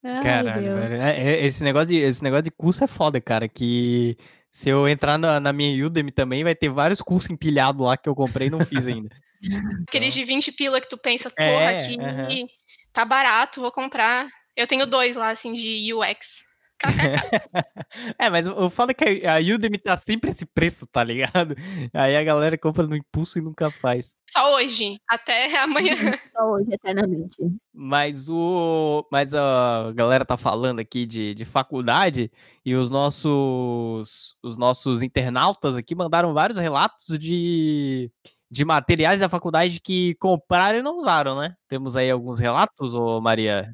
[0.05, 0.81] Ai, Caralho, Deus.
[0.81, 1.03] velho.
[1.03, 3.49] É, é, esse, negócio de, esse negócio de curso é foda, cara.
[3.49, 4.17] Que
[4.53, 8.09] se eu entrar na, na minha Udemy também, vai ter vários cursos empilhados lá que
[8.09, 9.09] eu comprei e não fiz ainda.
[9.89, 12.29] Aqueles de 20 pila que tu pensa, porra, É, aqui aham.
[12.93, 14.27] tá barato, vou comprar.
[14.55, 16.43] Eu tenho dois lá, assim, de UX.
[18.19, 21.55] É, mas o foda é que a a Udemy tá sempre esse preço, tá ligado?
[21.93, 24.15] Aí a galera compra no impulso e nunca faz.
[24.29, 25.95] Só hoje, até amanhã.
[26.33, 27.37] Só hoje, eternamente.
[27.73, 29.07] Mas o.
[29.11, 32.31] Mas a galera tá falando aqui de, de faculdade
[32.65, 34.37] e os nossos.
[34.43, 38.11] Os nossos internautas aqui mandaram vários relatos de.
[38.53, 41.55] De materiais da faculdade que compraram e não usaram, né?
[41.69, 43.73] Temos aí alguns relatos, ô Maria?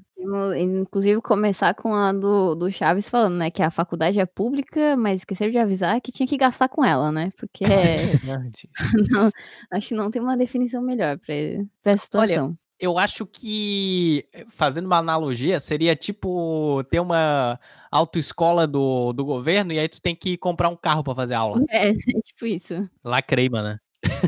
[0.58, 3.50] Inclusive, começar com a do, do Chaves falando, né?
[3.50, 7.12] Que a faculdade é pública, mas esqueceram de avisar que tinha que gastar com ela,
[7.12, 7.30] né?
[7.36, 8.12] Porque é-
[9.10, 9.30] não-
[9.70, 12.54] acho que não tem uma definição melhor pra essa Olha, situação.
[12.78, 17.58] Eu acho que, fazendo uma analogia, seria tipo ter uma
[17.90, 21.64] autoescola do, do governo e aí tu tem que comprar um carro pra fazer aula.
[21.70, 22.88] É, é tipo isso.
[23.02, 23.80] Lacrei, mano.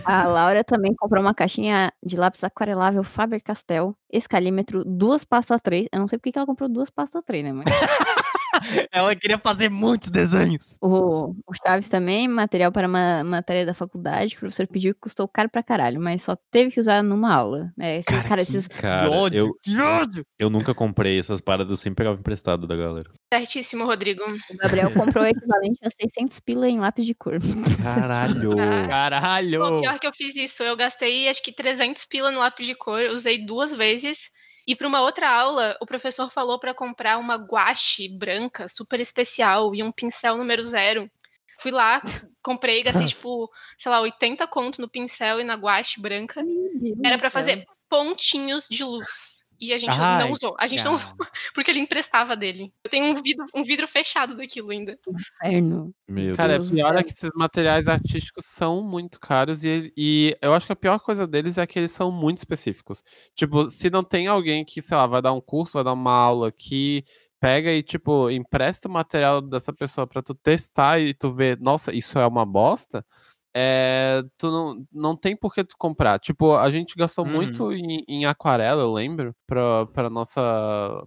[0.05, 5.87] A Laura também comprou uma caixinha de lápis aquarelável Faber-Castell, escalímetro, duas pastas 3.
[5.93, 7.53] Eu não sei porque que ela comprou duas pastas 3, né?
[7.53, 7.67] Mas
[8.93, 10.77] Ela queria fazer muitos desenhos.
[10.81, 15.01] o, o Chaves também, material para uma matéria da faculdade, que o professor pediu que
[15.01, 17.71] custou caro pra caralho, mas só teve que usar numa aula.
[17.77, 17.99] Né?
[17.99, 20.25] Esse, Cara, cara, que- esses, Cara, que ódio, eu, que ódio!
[20.39, 23.11] eu nunca comprei essas paradas, eu sempre pegava emprestado da galera.
[23.33, 24.23] Certíssimo, Rodrigo.
[24.23, 27.39] o Gabriel comprou o equivalente a 600 pila em lápis de cor.
[27.83, 28.51] Caralho!
[28.89, 29.61] Caralho!
[29.61, 30.63] Pô, pior que eu fiz isso.
[30.63, 34.31] Eu gastei acho que 300 pila no lápis de cor, usei duas vezes.
[34.69, 39.75] E para uma outra aula, o professor falou para comprar uma guache branca super especial
[39.75, 41.11] e um pincel número zero.
[41.59, 42.03] Fui lá,
[42.43, 46.45] comprei, gastei tipo, sei lá, 80 conto no pincel e na guache branca.
[47.03, 49.38] Era para fazer pontinhos de luz.
[49.61, 50.55] E a gente Ai, não usou.
[50.59, 51.11] A gente não usou,
[51.55, 52.73] porque ele emprestava dele.
[52.85, 54.97] Eu tenho um vidro, um vidro fechado daquilo ainda.
[55.09, 55.93] Inferno.
[56.09, 56.71] Meu Cara, Deus.
[56.71, 60.73] é pior é que esses materiais artísticos são muito caros e, e eu acho que
[60.73, 63.03] a pior coisa deles é que eles são muito específicos.
[63.35, 66.13] Tipo, se não tem alguém que, sei lá, vai dar um curso, vai dar uma
[66.13, 67.05] aula que
[67.41, 71.93] pega e, tipo, empresta o material dessa pessoa pra tu testar e tu ver, nossa,
[71.93, 73.05] isso é uma bosta,
[73.55, 76.19] é, tu não, não tem por que tu comprar.
[76.19, 77.33] Tipo, a gente gastou Uhum.
[77.33, 80.41] muito em, em aquarela, eu lembro, pra, pra, nossa,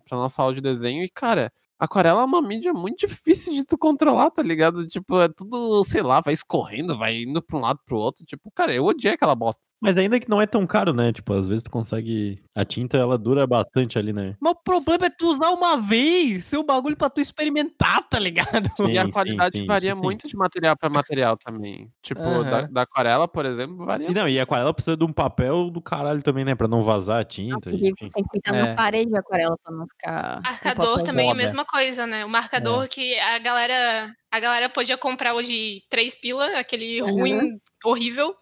[0.07, 3.75] pra nossa aula de desenho e, cara, Aquarela é uma mídia muito difícil de tu
[3.75, 4.87] controlar, tá ligado?
[4.87, 8.23] Tipo, é tudo, sei lá, vai escorrendo, vai indo pra um lado pro outro.
[8.23, 9.59] Tipo, cara, eu odiei aquela bosta.
[9.81, 11.11] Mas ainda que não é tão caro, né?
[11.11, 12.39] Tipo, às vezes tu consegue.
[12.55, 14.35] A tinta ela dura bastante ali, né?
[14.39, 18.69] Mas o problema é tu usar uma vez, seu bagulho pra tu experimentar, tá ligado?
[18.91, 19.95] e a Sim, qualidade sim, varia sim.
[19.95, 21.91] muito de material pra material também.
[22.01, 22.69] Tipo, da, Aham.
[22.69, 24.09] da aquarela, por exemplo, varia.
[24.09, 26.55] E não, e a aquarela precisa de um papel do caralho também, né?
[26.55, 27.69] Pra não vazar a tinta.
[27.69, 28.55] Tem que pintar É.
[28.55, 30.41] na parede de aquarela pra não ficar.
[30.43, 32.25] Marcador também é a mesma coisa, né?
[32.25, 37.11] O marcador que a galera, a galera podia comprar o de 3 pila, aquele Uhum.
[37.11, 38.35] ruim, horrível.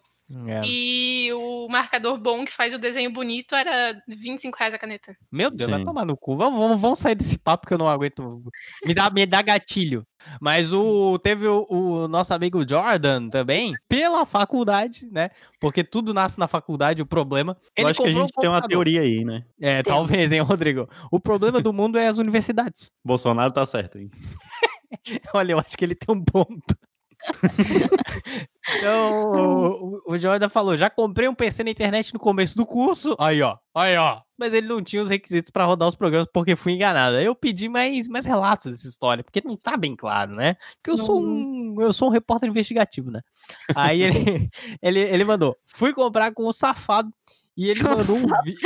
[0.46, 0.60] É.
[0.64, 5.16] E o marcador bom que faz o desenho bonito era 25 reais a caneta.
[5.30, 5.84] Meu Deus, vai Sim.
[5.84, 6.36] tomar no cu.
[6.36, 8.42] Vamos, vamos, vamos sair desse papo que eu não aguento.
[8.84, 10.06] Me dá, me dá gatilho.
[10.40, 15.30] Mas o teve o, o nosso amigo Jordan também, pela faculdade, né?
[15.58, 17.56] Porque tudo nasce na faculdade, o problema.
[17.76, 19.44] Eu acho que a comprou um gente tem uma teoria aí, né?
[19.60, 19.98] É, Temos.
[19.98, 20.88] talvez, hein, Rodrigo?
[21.10, 22.92] O problema do mundo é as universidades.
[23.04, 24.10] Bolsonaro tá certo, hein?
[25.34, 26.76] Olha, eu acho que ele tem um ponto.
[28.76, 32.66] Então, o, o- o Jordan falou: já comprei um PC na internet no começo do
[32.66, 33.16] curso.
[33.18, 34.20] Aí, ó, aí, ó.
[34.38, 37.16] Mas ele não tinha os requisitos pra rodar os programas porque fui enganado.
[37.16, 40.56] Aí eu pedi mais, mais relatos dessa história, porque não tá bem claro, né?
[40.76, 43.20] Porque eu sou um, eu sou um repórter investigativo, né?
[43.74, 44.48] Aí ele,
[44.82, 47.10] ele, ele mandou: fui comprar com o safado
[47.56, 48.60] e ele mandou um vídeo.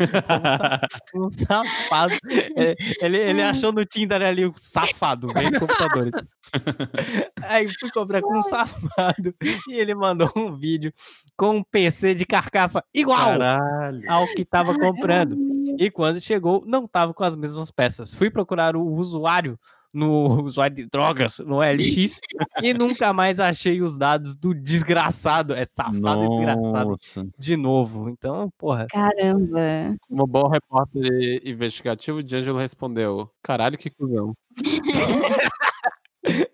[1.14, 2.14] um safado.
[2.56, 6.12] É, Ele, ele achou no Tinder ali o safado, vem computadores.
[7.44, 9.34] Aí fui comprar com um safado
[9.68, 10.92] e ele mandou um vídeo
[11.36, 14.10] com um PC de carcaça igual Caralho.
[14.10, 15.36] ao que tava comprando.
[15.78, 18.14] E quando chegou, não tava com as mesmas peças.
[18.14, 19.58] Fui procurar o usuário
[19.92, 22.20] no usuário de drogas no LX
[22.62, 25.54] e nunca mais achei os dados do desgraçado.
[25.54, 27.28] É safado e desgraçado Nossa.
[27.38, 28.08] de novo.
[28.08, 28.86] Então, porra.
[28.90, 29.96] Caramba.
[30.08, 34.34] Como bom repórter investigativo, o D'Angelo respondeu: Caralho, que cuzão.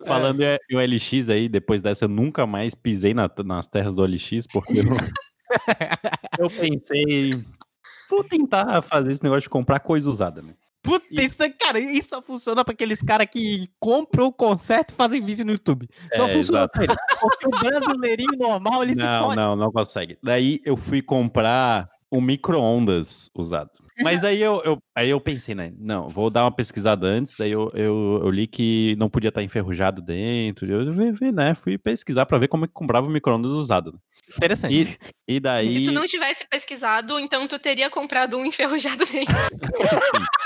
[0.06, 4.02] Falando em em OLX aí, depois dessa eu nunca mais pisei na- nas terras do
[4.02, 4.84] OLX, porque eu,
[6.38, 7.32] eu pensei,
[8.08, 10.54] vou tentar fazer esse negócio de comprar coisa usada, né?
[10.86, 14.96] Puta, isso, é- cara, isso só funciona pra aqueles caras que compram o concerto e
[14.96, 15.88] fazem vídeo no YouTube.
[16.14, 16.80] Só É, funciona exato.
[16.86, 16.96] pra.
[17.20, 19.36] Porque o brasileirinho normal, ele se Não, fode.
[19.36, 20.16] não, não consegue.
[20.22, 23.70] Daí eu fui comprar um micro-ondas usado.
[24.00, 25.72] Mas aí eu, eu- aí eu pensei, né?
[25.76, 27.34] Não, vou dar uma pesquisada antes.
[27.36, 30.70] Daí eu, eu, eu li que não podia estar enferrujado dentro.
[30.70, 31.54] Eu vi, vi, né?
[31.56, 33.98] Fui pesquisar pra ver como é que comprava o micro-ondas usado.
[34.36, 34.98] Interessante.
[35.28, 35.72] E, e daí.
[35.72, 39.34] Se tu não tivesse pesquisado, então tu teria comprado um enferrujado dentro.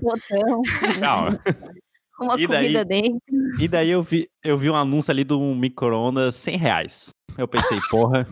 [0.00, 0.62] Botão,
[1.00, 1.40] Calma.
[2.20, 2.62] uma E daí?
[2.62, 3.20] comida dentro.
[3.60, 7.10] E daí eu vi, eu vi um anúncio ali do micro-ondas 100 reais.
[7.36, 8.26] Eu pensei, porra,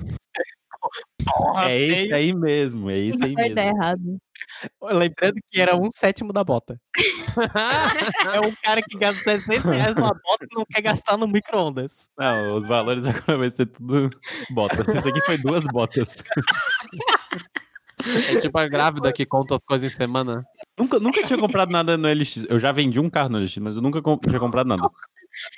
[1.25, 2.15] Porra, é esse feio.
[2.15, 3.79] aí mesmo, é esse aí Vai dar mesmo.
[3.79, 4.19] errado.
[4.83, 6.77] Lembrando que era um sétimo da bota.
[8.35, 12.09] é um cara que gasta 60 reais numa bota e não quer gastar no micro-ondas.
[12.19, 14.11] Não, os valores agora vai ser tudo
[14.51, 14.77] bota.
[14.99, 16.17] Isso aqui foi duas botas.
[18.29, 20.45] É tipo a grávida que conta as coisas em semana.
[20.79, 22.45] Nunca, nunca tinha comprado nada no LX.
[22.49, 24.89] Eu já vendi um carro no LX, mas eu nunca com- tinha comprado nada.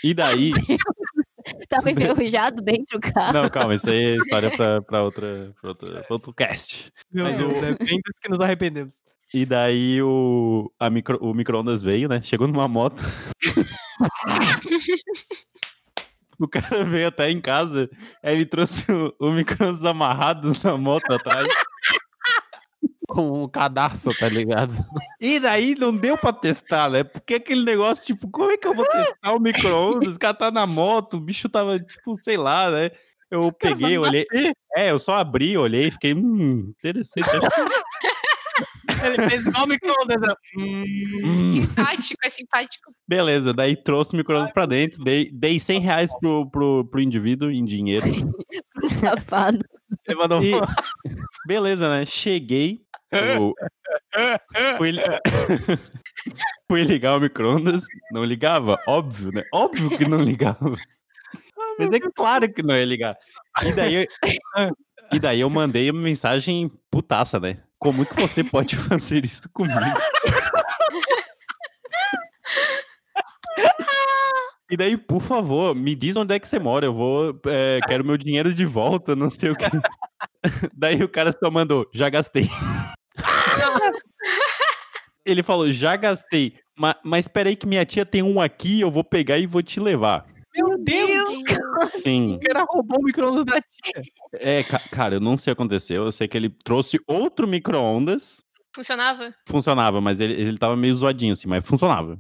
[0.03, 0.53] E daí.
[1.69, 3.35] Tava enferrujado dentro do carro.
[3.35, 6.91] Não, calma, isso aí é história pra, pra, outra, pra, outra, pra outro cast.
[7.13, 9.03] Meu Mas Deus, o- é bem que nos arrependemos.
[9.33, 12.23] E daí o, a micro, o micro-ondas veio, né?
[12.23, 13.03] Chegou numa moto.
[16.39, 17.89] o cara veio até em casa,
[18.23, 21.47] aí ele trouxe o, o micro-ondas amarrado na moto atrás.
[23.09, 24.75] Com um cadarço, tá ligado?
[25.21, 27.05] E daí não deu pra testar, né?
[27.05, 30.17] Porque aquele negócio, tipo, como é que eu vou testar o micro-ondas?
[30.17, 32.91] O cara tá na moto, o bicho tava, tipo, sei lá, né?
[33.31, 34.27] Eu peguei, olhei.
[34.77, 37.29] É, eu só abri, olhei, fiquei, hum, interessante.
[39.05, 40.21] Ele fez igual micro-ondas.
[40.21, 40.35] né?
[40.57, 40.85] Hum,
[41.25, 41.49] hum.
[41.49, 42.93] Simpático, é simpático.
[43.07, 47.51] Beleza, daí trouxe o micro-ondas pra dentro, dei, dei 100 reais pro, pro, pro indivíduo
[47.51, 48.07] em dinheiro.
[49.01, 49.59] Safado.
[50.07, 50.53] Ele mandou E,
[51.47, 52.07] beleza, né?
[52.07, 52.83] Cheguei.
[53.17, 53.55] Eu-
[54.79, 55.03] fui, li-
[56.71, 57.85] fui ligar o micro-ondas.
[58.13, 58.79] Não ligava?
[58.87, 59.43] Óbvio, né?
[59.53, 60.75] Óbvio que não ligava.
[61.79, 63.17] Mas é claro que não ia ligar.
[63.65, 64.07] E daí, eu-
[65.13, 67.59] e daí eu mandei uma mensagem putaça, né?
[67.79, 69.75] Como que você pode fazer isso comigo?
[74.71, 76.87] E daí, por favor, me diz onde é que você mora.
[76.87, 77.39] Eu vou.
[77.47, 79.67] é, quero meu dinheiro de volta, não sei o que.
[80.73, 82.49] Daí o cara só mandou, já gastei.
[85.25, 86.55] Ele falou, já gastei.
[86.77, 89.79] Mas, mas peraí que minha tia tem um aqui, eu vou pegar e vou te
[89.81, 90.27] levar.
[90.57, 91.31] Meu Deus!
[92.03, 92.39] Sim.
[92.43, 94.03] O cara roubou o micro-ondas da tia.
[94.35, 96.05] É, ca- cara, eu não sei o que aconteceu.
[96.05, 98.43] Eu sei que ele trouxe outro micro-ondas.
[98.75, 99.33] Funcionava?
[99.49, 102.19] Funcionava, mas ele, ele tava meio zoadinho, assim, mas funcionava.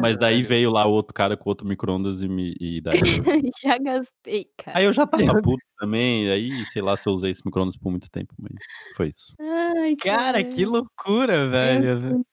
[0.00, 2.94] Mas daí veio lá o outro cara com outro micro-ondas e, me, e daí.
[3.62, 4.78] Já gastei, cara.
[4.78, 6.30] Aí eu já tava puto também.
[6.30, 8.54] Aí, sei lá se eu usei esse micro-ondas por muito tempo, mas
[8.96, 9.34] foi isso.
[9.38, 12.24] Ai, Cara, que loucura, velho.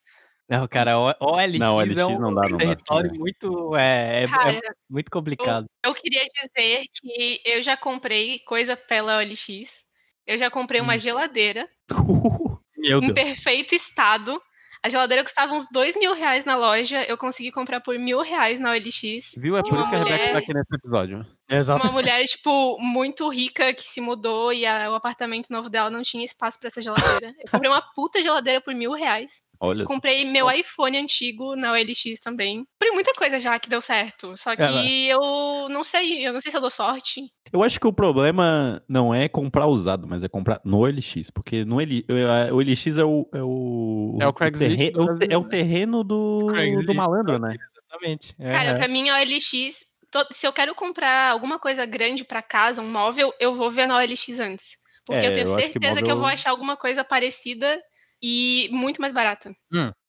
[0.49, 2.65] Não, cara, o- OLX, Não, OLX é um não dá, não dá.
[2.65, 3.17] território É.
[3.17, 3.75] muito.
[3.75, 5.65] É, é- é Cara, muito complicado.
[5.85, 9.85] eu queria dizer que eu já comprei coisa pela OLX.
[10.25, 11.67] Eu já comprei uma geladeira
[12.77, 13.13] Meu em Deus.
[13.13, 14.41] perfeito estado.
[14.83, 17.03] A geladeira custava uns dois mil reais na loja.
[17.03, 19.33] Eu consegui comprar por mil reais na OLX.
[19.35, 19.57] Viu?
[19.57, 21.25] É por Uma isso que a Rebeca mulher- tá aqui nesse episódio.
[21.49, 21.81] Exato.
[21.83, 26.03] Uma mulher, tipo, muito rica que se mudou e a- o apartamento novo dela não
[26.03, 27.33] tinha espaço pra essa geladeira.
[27.43, 29.41] Eu comprei uma puta geladeira por mil reais.
[29.59, 29.85] Olha.
[29.85, 32.65] Comprei meu iPhone antigo na OLX também.
[32.73, 34.35] Comprei muita coisa já que deu certo.
[34.37, 34.87] Só que É, vai.
[34.87, 37.21] eu não sei, eu não sei se eu dou sorte.
[37.51, 41.31] Eu acho que o problema não é comprar usado, mas é comprar no OLX.
[41.33, 42.05] Porque no L,
[42.51, 43.27] o OLX é o.
[43.33, 45.49] É o, É o Craigslist terre- do é o, é o né?
[45.49, 47.55] terreno do, Craigslist do malandro, né?
[47.89, 48.35] Exatamente.
[48.37, 48.73] É, Cara, é.
[48.75, 49.85] pra mim a OLX,
[50.33, 53.97] se eu quero comprar alguma coisa grande pra casa, um móvel, eu vou ver na
[53.97, 54.77] OLX antes.
[55.05, 57.01] Porque É, eu tenho eu acho que certeza que, eu móvel- vou achar alguma coisa
[57.03, 57.79] parecida
[58.21, 59.53] e muito mais barata.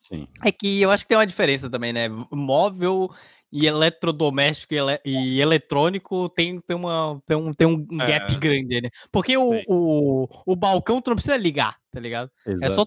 [0.00, 0.26] Sim.
[0.44, 2.08] É que eu acho que tem uma diferença também, né?
[2.30, 3.10] Móvel
[3.52, 8.06] e eletrodoméstico e, ele- e eletrônico tem, tem, uma, tem um, tem um É.
[8.20, 8.90] gap grande aí, né?
[9.10, 12.30] Porque o, o, o balcão tu não precisa ligar, tá ligado?
[12.46, 12.74] É Exato.
[12.74, 12.86] só.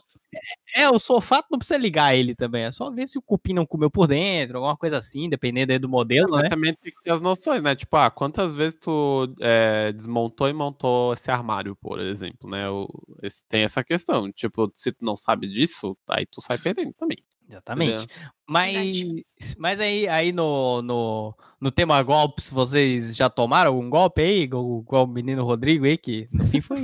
[0.76, 2.64] É, o sofá tu não precisa ligar ele também.
[2.64, 5.80] É só ver se o cupim não comeu por dentro, alguma coisa assim, dependendo aí
[5.80, 6.48] do modelo, né?
[6.48, 7.76] também tem que ter as noções, né?
[7.76, 12.70] Tipo, ah, quantas vezes tu é, desmontou e montou esse armário, por exemplo, né?
[12.70, 12.88] O-
[13.24, 14.32] esse- tem essa questão.
[14.32, 17.18] Tipo, se tu não sabe disso, aí tu sai perdendo também.
[17.52, 18.08] Exatamente.
[18.48, 24.42] Mas, mas aí, aí no, no, no tema golpes, vocês já tomaram algum golpe aí?
[24.44, 26.78] Igual, igual o menino Rodrigo aí, que no fim foi,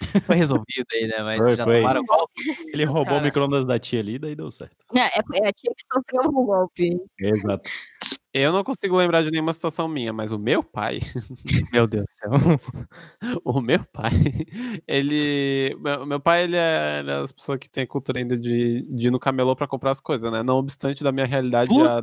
[0.24, 1.22] foi resolvido aí, né?
[1.22, 1.80] Mas Foi, vocês já foi.
[1.80, 2.42] tomaram golpe?
[2.72, 3.18] Ele roubou Cara.
[3.18, 4.76] o micro-ondas da tia ali, daí deu certo.
[4.94, 6.98] É, é, é a tia que sofreu um golpe.
[7.20, 7.70] Exato.
[8.38, 11.00] Eu não consigo lembrar de nenhuma situação minha, mas o meu pai,
[11.72, 12.30] Meu Deus do céu.
[13.44, 14.12] o meu pai,
[14.86, 15.76] ele.
[15.80, 19.08] Meu, meu pai, ele é ele é as pessoas que tem cultura ainda de, de
[19.08, 20.42] ir no camelô pra comprar as coisas, né?
[20.42, 22.02] Não obstante da minha realidade há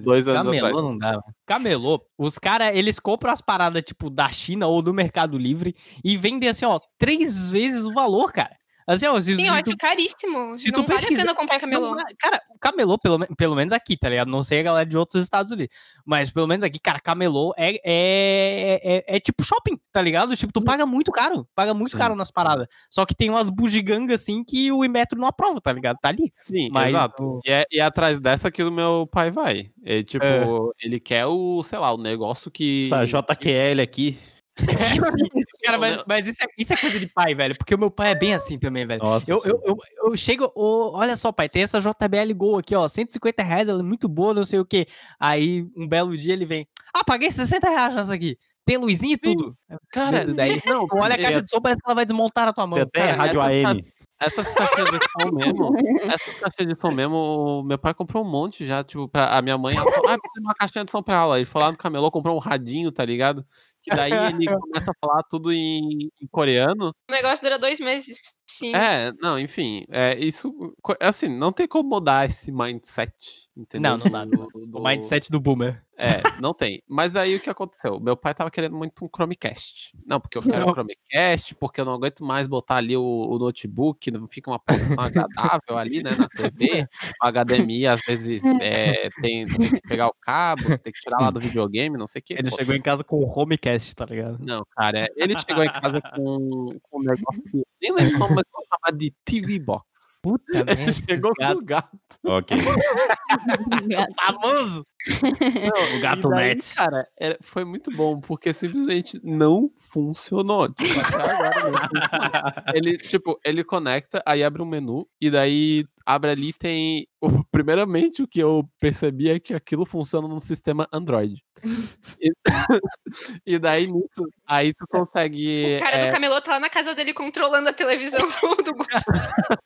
[0.00, 0.84] dois anos Camelô atrás.
[0.84, 1.10] não dá.
[1.10, 1.22] velho.
[1.46, 6.16] Camelô, os caras, eles compram as paradas, tipo, da China ou do Mercado Livre e
[6.16, 8.56] vendem, assim, ó, três vezes o valor, cara.
[8.88, 10.56] Assim, ó, se, Sim, se eu tu- acho caríssimo.
[10.58, 11.94] se tu não vale a pena comprar camelô.
[11.94, 14.28] Não, cara, o camelô, pelo, pelo menos aqui, tá ligado?
[14.30, 15.68] Não sei a galera de outros estados ali.
[16.06, 20.34] Mas pelo menos aqui, cara, camelô é, é, é, é tipo shopping, tá ligado?
[20.34, 21.46] Tipo, tu paga muito caro.
[21.54, 21.98] Paga muito Sim.
[21.98, 22.66] caro nas paradas.
[22.88, 25.98] Só que tem umas bugigangas assim que o Imetro não aprova, tá ligado?
[26.00, 26.32] Tá ali.
[26.38, 27.22] Sim, Mas exato.
[27.22, 29.70] o- E é, e é atrás dessa que o meu pai vai.
[29.84, 30.44] Ele, tipo, É.
[30.86, 32.82] ele quer o, sei lá, o negócio que.
[32.86, 34.18] Essa JQL aqui.
[35.70, 37.56] Cara, mas, mas isso, é, isso é coisa de pai, velho.
[37.56, 39.02] Porque o meu pai é bem assim também, velho.
[39.02, 42.74] Nossa, Eu, eu, eu, eu chego, ô, olha só, pai, tem essa JBL Gol aqui,
[42.74, 44.86] ó, 150 reais, ela é muito boa, não sei o quê.
[45.18, 48.36] Aí, um belo dia ele vem, ah, paguei 60 reais nessa aqui.
[48.64, 49.34] Tem luzinha e Sim.
[49.34, 49.56] tudo.
[49.92, 52.66] Cara, daí, não, olha a caixa de som, parece que ela vai desmontar na tua
[52.66, 52.76] mão.
[52.76, 53.84] Tem até cara, rádio essa AM.
[54.20, 58.28] Essas caixas de som mesmo, essas caixas de som mesmo, o meu pai comprou um
[58.28, 60.90] monte já, tipo, pra a minha mãe, ela falou, ah, precisa de uma caixinha de
[60.90, 61.36] som pra aula.
[61.38, 63.46] Ele foi lá no camelô, comprou um radinho, tá ligado?
[63.80, 66.88] Que daí ele começa a falar tudo em, em coreano.
[67.08, 68.34] O negócio dura dois meses.
[68.50, 68.74] Sim.
[68.74, 70.52] É, não, enfim, é isso,
[71.00, 73.12] assim, não tem como mudar esse mindset,
[73.56, 73.96] entendeu?
[73.96, 75.80] Não, não dá, Do- O do- mindset do boomer.
[76.00, 76.80] É, não tem.
[76.86, 77.98] Mas aí o que aconteceu?
[77.98, 79.92] Meu pai tava querendo muito um Chromecast.
[80.06, 83.36] Não, porque eu quero um Chromecast, porque eu não aguento mais botar ali o, o
[83.36, 86.86] notebook, não fica uma posição agradável ali, né, na TV.
[87.20, 91.30] O HDMI, às vezes, é, tem, tem que pegar o cabo, tem que tirar lá
[91.32, 92.34] do videogame, não sei o que.
[92.34, 94.38] Ele chegou em casa com o Homecast, tá ligado?
[94.40, 98.36] Não, cara, é- ele chegou em casa com, com um negócio que nem lembro como,
[98.36, 99.84] mas chamar de TV Box.
[100.22, 100.92] Puta merda.
[100.92, 101.96] Chegou com o gato.
[102.24, 102.56] Ok.
[104.20, 104.86] famoso.
[105.22, 106.74] Não, O gato daí, Nets.
[106.74, 110.68] Cara, era- foi muito bom, porque simplesmente não funcionou.
[110.72, 112.74] Tipo, até agora não funcionou.
[112.74, 117.06] Ele, tipo, ele conecta, aí abre um menu, e daí abre ali tem.
[117.20, 121.44] o- primeiramente, o que eu percebi é que aquilo funciona no sistema Android.
[122.20, 122.32] E,
[123.46, 125.76] e daí nisso, aí tu consegue.
[125.76, 128.74] O cara é, do camelô tá lá na casa dele controlando a televisão do, do
[128.74, 128.88] Guto.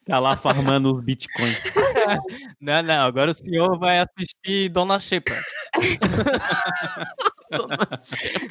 [0.06, 1.60] Tá lá farmando os bitcoins.
[2.60, 5.32] Não, não, agora o senhor vai assistir Dona Xepa.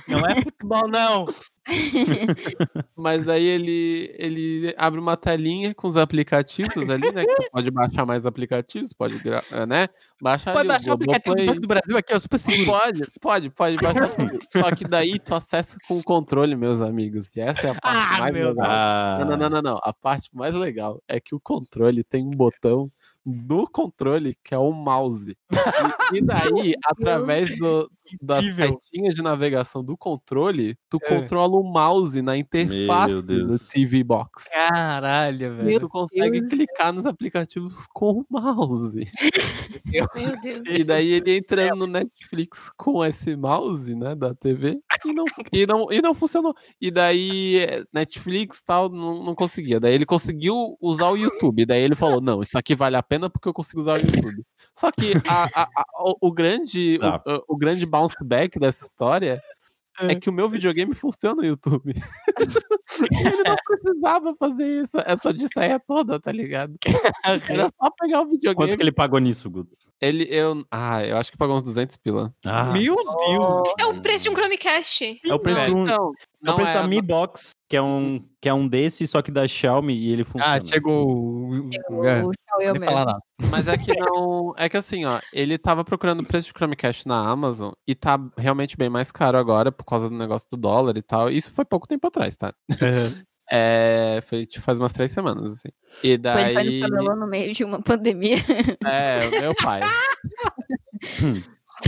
[0.08, 1.26] Não é futebol, não.
[2.96, 7.26] Mas daí ele, ele abre uma telinha com os aplicativos ali, né?
[7.26, 9.88] Que pode baixar mais aplicativos, pode, eh, né?
[10.22, 11.48] Baixar Pode baixar o aplicativo do Globoplay.
[11.48, 12.72] Banco do Brasil aqui, ó, super seguro.
[12.72, 14.40] Pode, pode, pode baixar tudo.
[14.52, 17.36] Só que daí tu acessa com o controle, meus amigos.
[17.36, 18.56] E essa é a parte Ah, mais legal.
[18.60, 19.80] Ah, Não, não, não, não, não.
[19.84, 22.92] A parte mais legal é que o controle tem um botão
[23.26, 25.36] do controle que é o mouse.
[26.12, 27.90] E, e daí, através do,
[28.22, 31.08] das setinhas de navegação do controle, tu É.
[31.20, 33.68] controla o mouse na interface do Deus.
[33.68, 34.50] TV Box.
[34.52, 35.80] Caralho, E velho.
[35.82, 39.08] tu consegue clicar nos aplicativos com o mouse.
[39.86, 40.08] Meu
[40.42, 40.62] Deus.
[40.68, 45.66] E daí ele entrando no Netflix com esse mouse, né, da TV, e não, e
[45.66, 46.54] não, e não funcionou.
[46.80, 49.80] E daí eh, Netflix e tal, não, não conseguia.
[49.80, 51.66] Daí ele conseguiu usar o YouTube.
[51.66, 54.44] Daí ele falou: não, isso aqui vale a pena porque eu consigo usar o YouTube.
[54.78, 57.22] Só que a- a- a- o, o grande, Tá.
[57.48, 59.42] o, o grande bounce back dessa história
[60.00, 61.94] é que o meu videogame funciona no YouTube.
[63.12, 66.76] Ele não precisava fazer isso, essa dissaia toda, tá ligado?
[67.50, 68.56] Era só pegar o videogame.
[68.56, 69.72] Quanto que ele pagou nisso, Guto?
[70.02, 72.34] Ele, eu, ah, eu acho que pagou uns 200 pila.
[72.44, 73.56] Ah, Meu Deus!
[73.80, 75.20] É o preço de um Chromecast.
[75.24, 76.12] é o preço, de um, Então,
[76.44, 79.22] é o preço da é, Mi Box, que é um, que é um desse, só
[79.22, 80.58] que da Xiaomi e ele funciona.
[80.58, 81.08] Ah, chegou.
[81.08, 82.34] o- O É, Xiaomi
[82.66, 82.86] não mesmo.
[82.86, 83.20] falar nada.
[83.52, 84.54] Mas é que não.
[84.58, 88.20] É que assim, ó, ele tava procurando o preço de Chromecast na Amazon e tá
[88.38, 91.30] realmente bem mais caro agora por causa do negócio do dólar e tal.
[91.30, 92.54] Isso foi pouco tempo atrás, tá?
[93.54, 95.68] É, foi tipo faz umas três semanas, assim.
[96.04, 97.06] E Foi ele foi daí.
[97.18, 98.38] no meio de uma pandemia.
[98.86, 99.82] É, o meu pai.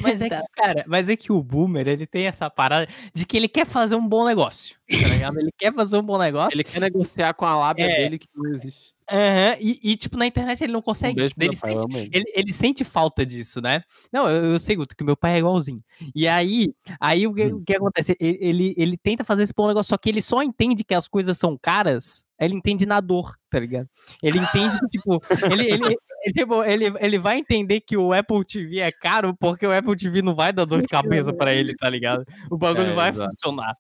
[0.02, 3.38] Mas é que, cara, mas é que o boomer, ele tem essa parada de que
[3.38, 4.76] ele quer fazer um bom negócio.
[4.90, 5.40] Tá ligado?
[5.40, 6.56] Ele quer fazer um bom negócio.
[6.56, 7.98] Ele quer negociar com a lábia É.
[7.98, 8.93] dele que não existe.
[9.12, 11.16] Aham, e, e, tipo, na internet ele não Um consegue.
[11.16, 12.26] pro ele, pai, sente, ele.
[12.34, 13.84] ele, sente falta disso, né?
[14.12, 15.84] Não, eu, eu sei, Guto, que meu pai é igualzinho.
[16.16, 18.16] E aí, aí o, que, o que acontece?
[18.20, 21.08] Ele, ele, ele tenta fazer esse bom negócio, só que ele só entende que as
[21.08, 23.90] coisas são caras, ele entende na dor, tá ligado?
[24.22, 25.98] Ele entende que, tipo, ele, ele,
[26.34, 30.22] tipo, ele, ele vai entender que o Apple TV é caro porque o Apple TV
[30.22, 30.88] não vai dar dor de
[31.28, 32.26] cabeça pra ele, tá ligado?
[32.50, 33.32] O bagulho É, vai exato.
[33.32, 33.76] funcionar.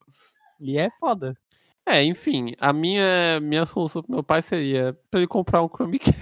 [0.59, 1.33] E é foda.
[1.85, 6.17] É, enfim, a minha, minha solução pro meu pai seria pra ele comprar um Chromecast.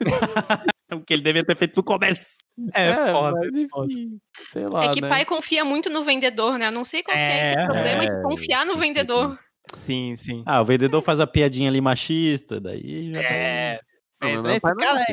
[0.92, 2.36] O que ele devia ter feito no começo.
[2.72, 3.40] É, foda.
[3.40, 4.20] mas enfim,
[4.52, 5.08] sei lá, É que né?
[5.08, 6.68] pai confia muito no vendedor, né?
[6.68, 8.22] Eu não sei qual que é esse É, problema de é.
[8.22, 9.36] confiar no vendedor.
[9.74, 10.44] Sim, sim.
[10.46, 13.80] Ah, o vendedor faz a piadinha ali machista, daí já É.
[14.22, 15.04] Não, mas meu esse pai não é cara,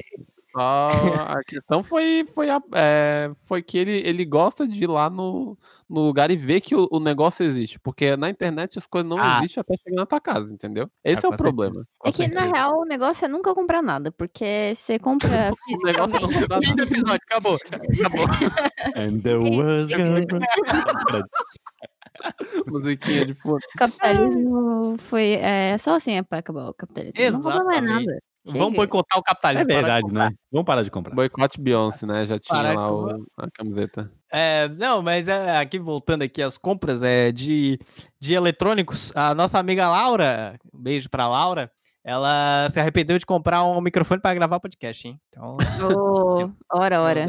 [0.56, 5.10] Só a questão foi, foi, a- é, foi que ele, ele gosta de ir lá
[5.10, 5.58] no,
[5.89, 7.80] no lugar e ver que o, o negócio existe.
[7.80, 10.88] Porque na internet as coisas não Ah, existem até chegar na tua casa, entendeu?
[11.04, 11.74] Esse Ah, é o problema.
[11.74, 15.51] certeza, com É que, na real, o negócio é nunca comprar nada, porque você compra
[15.82, 17.56] O negócio não se dá Fim do episódio, acabou.
[17.56, 18.28] Acabou.
[18.95, 19.89] And there was
[22.68, 23.58] musiquinha de fundo.
[23.58, 27.20] O capitalismo foi é, só assim é pra acabar o capitalismo.
[27.20, 28.24] Não compra mais Exatamente.
[28.46, 28.58] Nada.
[28.60, 28.76] Vamos Chega.
[28.78, 29.68] boicotar o É capitalismo.
[29.68, 30.32] de verdade, né?
[30.52, 31.16] Vamos parar de comprar.
[31.16, 32.26] Boicote Beyoncé, né?
[32.26, 34.12] Já tinha Parar lá o- a camiseta.
[34.32, 37.80] É, não, mas é, aqui voltando aqui às compras é, de,
[38.20, 41.72] de eletrônicos, a nossa amiga Laura, um beijo pra Laura,
[42.04, 45.20] ela se arrependeu de comprar um microfone para gravar podcast, hein?
[45.30, 45.56] Então,
[46.44, 47.28] Ô, ora, ora.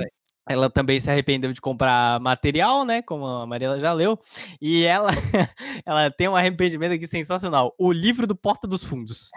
[0.49, 3.03] ela também se arrependeu de comprar material, né?
[3.03, 4.19] Como a Mariela já leu.
[4.61, 5.11] E ela,
[5.87, 7.73] ela tem um arrependimento aqui sensacional.
[7.79, 9.29] O livro do Porta dos Fundos.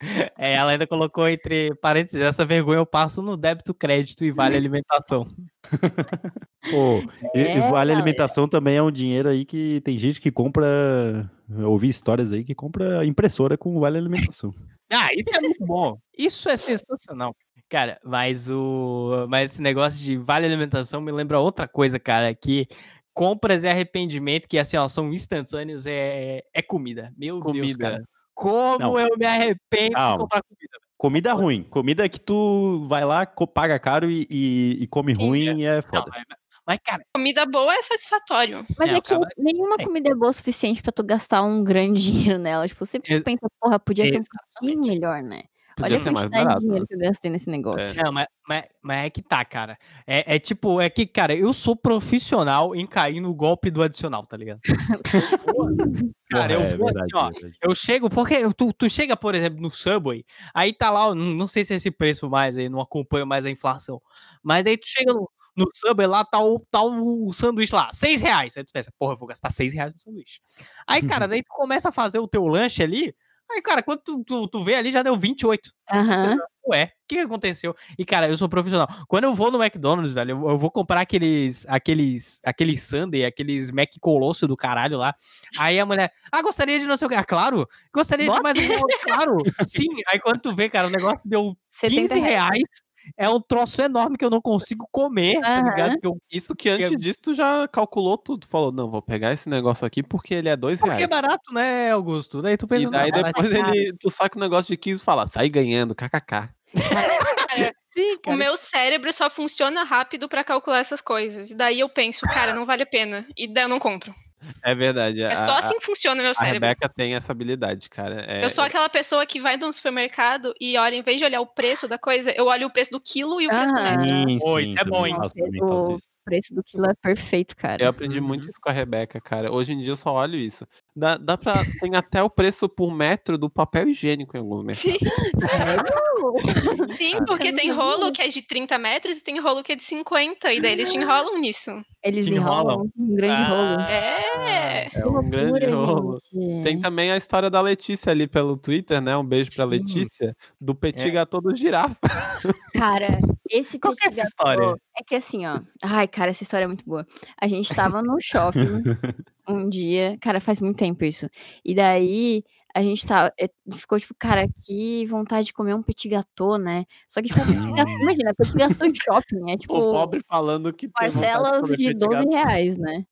[0.38, 4.54] É, ela ainda colocou entre parênteses, essa vergonha eu passo no débito, crédito e vale
[4.56, 5.26] alimentação.
[6.70, 7.02] Pô,
[7.34, 7.94] e- e É, vale galera.
[7.96, 11.30] alimentação também é um dinheiro aí que tem gente que compra.
[11.48, 14.52] Eu ouvi histórias aí que compra impressora com vale alimentação.
[14.88, 15.98] Ah, isso é muito bom.
[16.16, 17.34] Isso é sensacional.
[17.68, 19.26] Cara, mas o.
[19.28, 22.68] Mas esse negócio de vale alimentação me lembra outra coisa, cara, que
[23.12, 27.12] compras e arrependimento, que assim, ó, são instantâneos, é, é comida.
[27.18, 27.78] Meu Deus, Comida.
[27.78, 28.02] cara.
[28.36, 29.00] Como Não.
[29.00, 30.78] eu me arrependo de comprar comida.
[30.98, 31.62] Comida ruim.
[31.64, 35.82] Comida que tu vai lá, paga caro e, e- e come Sim, ruim é Não,
[35.82, 36.10] foda.
[36.10, 36.24] mas,
[36.66, 38.66] mas, cara, Comida boa é satisfatório.
[38.78, 39.84] Mas É, é que cara, nenhuma é.
[39.84, 42.02] comida é boa o suficiente pra tu gastar um grande
[42.34, 42.68] dinheiro nela.
[42.68, 44.88] Tipo, você Ex- pensa, porra, podia ser um pouquinho exatamente.
[44.88, 45.42] melhor, né?
[45.76, 46.60] Podia Olha a ser mais quantidade barato.
[46.60, 46.86] de dinheiro né?
[46.88, 48.02] que eu gastei nesse negócio.
[48.02, 49.78] Não, mas, mas, mas é que tá, cara.
[50.06, 54.24] É, é tipo, é que, cara, eu sou profissional em cair no golpe do adicional,
[54.26, 54.60] tá ligado?
[56.30, 57.58] cara, eu é vou verdade, assim, ó, verdade.
[57.60, 60.24] Eu chego, porque tu, tu chega, por exemplo, no Subway,
[60.54, 63.44] aí tá lá, não, não sei se é esse preço mais aí, não acompanho mais
[63.44, 64.00] a inflação.
[64.42, 68.22] Mas daí tu chega no, no Subway, lá tá o, tá o sanduíche lá, seis
[68.22, 68.56] reais.
[68.56, 70.40] Aí tu pensa, porra, eu vou gastar seis reais no sanduíche.
[70.86, 73.14] Aí, cara, daí tu começa a fazer o teu lanche ali,
[73.50, 75.70] aí, cara, quando tu, tu, tu vê ali, já deu 28.
[75.92, 76.36] Aham.
[76.68, 77.76] Ué, o que, aconteceu?
[77.96, 78.88] E, cara, eu sou profissional.
[79.06, 83.70] Quando eu vou no McDonald's, velho, eu, eu vou comprar aqueles, aqueles, aqueles Sunday, aqueles
[83.70, 85.14] Mac Colosso do caralho lá.
[85.56, 87.14] Aí a mulher, ah, gostaria de não sei o que.
[87.14, 88.42] Ah, claro, gostaria de Bota.
[88.42, 88.62] mais um.
[88.66, 89.86] real." Claro, sim.
[90.08, 92.68] Aí quando tu vê, cara, o negócio deu 70 15 reais.
[93.16, 95.68] É um troço enorme que eu não consigo comer, tá Aham.
[95.70, 96.00] ligado?
[96.00, 98.46] Que eu- Isso que antes Eu- disso tu já calculou tudo.
[98.46, 101.10] Falou, não, vou pegar esse negócio aqui porque ele é dois Porque é reais.
[101.10, 102.40] barato, né, Augusto?
[102.42, 105.00] Daí tu pensa, E daí "Não, depois barato." ele, tu saca o negócio de 15
[105.00, 106.48] e fala, sai ganhando, kkk.
[107.96, 111.50] Sim, O meu cérebro só funciona rápido pra calcular essas coisas.
[111.50, 113.26] E daí eu penso, cara, não vale a pena.
[113.34, 114.14] E daí eu não compro.
[114.62, 115.22] É verdade.
[115.22, 116.66] É a- só a- assim que funciona meu A cérebro.
[116.68, 118.24] Rebeca tem essa habilidade, cara.
[118.28, 121.40] É, Eu sou aquela pessoa que vai no supermercado e olha, em vez de olhar
[121.40, 124.00] o preço da coisa, eu olho o preço do quilo e o preço do Aham.
[124.00, 124.30] litro.
[124.30, 125.14] Sim, Oi, sim, isso é bom, hein?
[125.60, 127.82] O preço do quilo é perfeito, cara.
[127.82, 128.26] Eu aprendi Uhum.
[128.26, 129.52] muito isso com a Rebeca, cara.
[129.52, 130.66] Hoje em dia eu só olho isso.
[130.98, 131.54] Dá, dá pra.
[131.80, 134.98] Tem até o preço por metro do papel higiênico em alguns mercados.
[134.98, 139.76] Sim, sim, porque tem rolo que é de 30 metros e tem rolo que é
[139.76, 141.70] de 50, e daí eles te enrolam nisso.
[142.02, 143.48] Eles Que enrolam um grande Ah.
[143.48, 143.80] rolo.
[143.82, 144.88] É.
[144.94, 146.18] É um grande rolo.
[146.32, 146.62] gente.
[146.64, 149.16] Tem também a história da Letícia ali pelo Twitter, né?
[149.16, 149.70] Um beijo pra Sim.
[149.70, 151.10] Letícia, do petit É.
[151.10, 151.96] gâteau do girafa.
[152.74, 153.18] Cara,
[153.50, 154.80] esse Qual que é petit essa gâteau história?
[154.98, 155.60] É que assim, ó.
[155.82, 157.06] Ai, cara, essa história é muito boa.
[157.40, 158.82] A gente tava no shopping
[159.48, 160.16] um dia.
[160.20, 161.28] Cara, faz muito tempo isso.
[161.64, 162.44] E daí
[162.74, 166.84] a gente tá, é, ficou tipo, cara, que vontade de comer um petit gâteau, né?
[167.08, 167.40] Só que, tipo,
[167.74, 169.50] gâteau, imagina, petit gâteau em shopping.
[169.52, 169.74] É tipo.
[169.74, 172.30] O pobre falando que parcelas de petit 12 gâteau.
[172.32, 173.06] reais, né?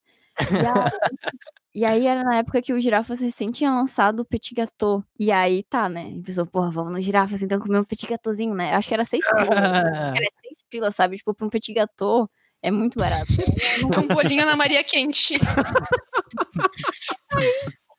[0.50, 0.90] E aí,
[1.74, 5.02] e aí era na época que o Girafas recém tinha lançado o Petit Gâteau.
[5.18, 6.16] E aí tá, né?
[6.20, 8.74] A pessoa, porra, vamos no Girafas então comer um Petit Gâteauzinho, né?
[8.74, 9.48] Acho que era seis pilas.
[9.50, 11.16] Ah, Era seis pilas, sabe?
[11.16, 12.30] Tipo, pra um Petit Gâteau
[12.64, 13.32] é muito barato.
[13.94, 15.34] É um bolinho na Maria Quente.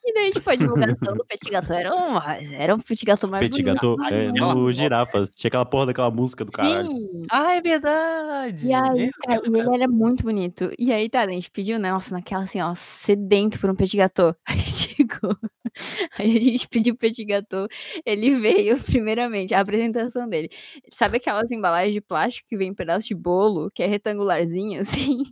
[0.07, 2.17] E daí, tipo, a divulgação do Petit Gâteau era um,
[2.53, 3.97] era um Petit Gâteau mais Petit bonito.
[3.97, 5.29] Gâteau, é, no Girafas.
[5.31, 6.87] Tinha aquela porra daquela música do caralho.
[6.87, 7.23] Sim.
[7.31, 8.67] Ah, é verdade.
[8.67, 10.71] E aí, Meu cara, e ele era muito bonito.
[10.77, 11.91] E aí, tá, a gente pediu, né?
[11.91, 14.35] Nossa, naquela assim, ó, sedento por um petit gâteau.
[14.47, 15.35] Aí chegou.
[16.17, 17.67] Aí a gente pediu petit gâteau.
[18.05, 20.49] Ele veio, primeiramente, a apresentação dele.
[20.91, 25.23] Sabe aquelas embalagens de plástico que vem um pedaço de bolo, que é retangularzinho, assim?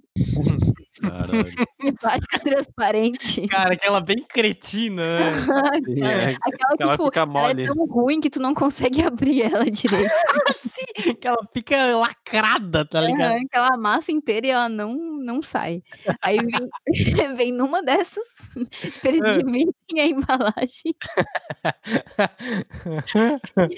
[1.03, 1.43] Caralho.
[1.83, 3.47] De plástico transparente.
[3.49, 5.31] Cara, aquela bem cretina, né?
[5.85, 6.35] Sim, é.
[6.41, 7.63] Aquela que, Ela tipo, fica ela mole.
[7.63, 10.09] é tão ruim que tu não consegue abrir ela direito.
[10.55, 13.33] Sim, que ela fica lacrada, tá ligado?
[13.33, 15.81] Aham, Aquela massa inteira e ela não, não sai.
[16.21, 18.25] Aí vem, vem numa dessas,
[18.55, 19.37] Ah.
[19.37, 20.95] dividem a embalagem.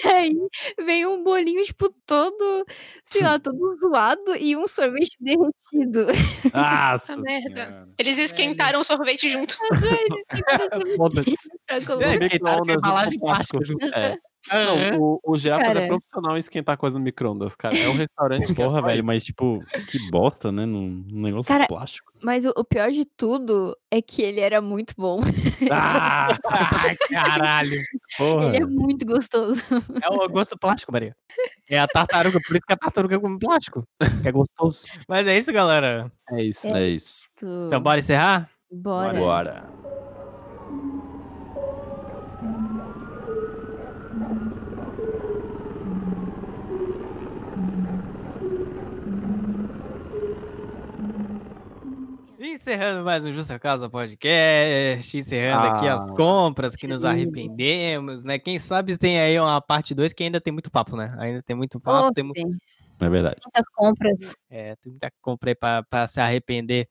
[0.03, 0.31] E aí
[0.85, 2.65] vem um bolinho, tipo, todo,
[3.03, 6.07] sei lá, todo zoado e um sorvete derretido.
[7.15, 7.65] Nossa merda.
[7.65, 7.89] Senhora.
[7.97, 9.57] Eles esquentaram o sorvete junto.
[11.67, 12.13] É, colocar.
[12.13, 13.83] esquentaram no embalagem plástica junto.
[13.85, 14.17] É.
[14.51, 15.79] Não, o, o Girafas Cara.
[15.81, 17.75] é profissional em esquentar coisa no micro-ondas, cara.
[17.77, 20.65] É um restaurante que é Porra, velho, mas tipo, que bosta, né?
[20.65, 22.13] Num, num negócio Cara, plástico.
[22.21, 25.19] Mas o, o pior de tudo é que ele era muito bom.
[25.71, 27.81] Ah, ai, caralho.
[28.17, 28.47] Porra.
[28.47, 29.61] Ele é muito gostoso.
[30.01, 31.15] É o gosto plástico, Maria.
[31.69, 33.83] É a tartaruga, por isso que a tartaruga come plástico.
[34.21, 34.85] Que é gostoso.
[35.07, 36.11] Mas é isso, galera.
[36.31, 36.67] É isso.
[36.67, 37.27] É isso.
[37.41, 38.49] Então, bora encerrar?
[38.71, 39.19] Bora.
[39.19, 40.04] Bora.
[52.39, 58.37] Encerrando mais um Justa Causa Podcast, encerrando aqui as Ah, compras que nos arrependemos, né?
[58.37, 61.15] Quem sabe tem aí uma parte 2 que ainda tem muito papo, né?
[61.17, 62.45] Ainda tem muito papo, Oh, tem mu- tem
[62.99, 63.37] É verdade.
[63.43, 64.35] muitas compras.
[64.49, 66.87] É, tem muita compra aí pra, pra se arrepender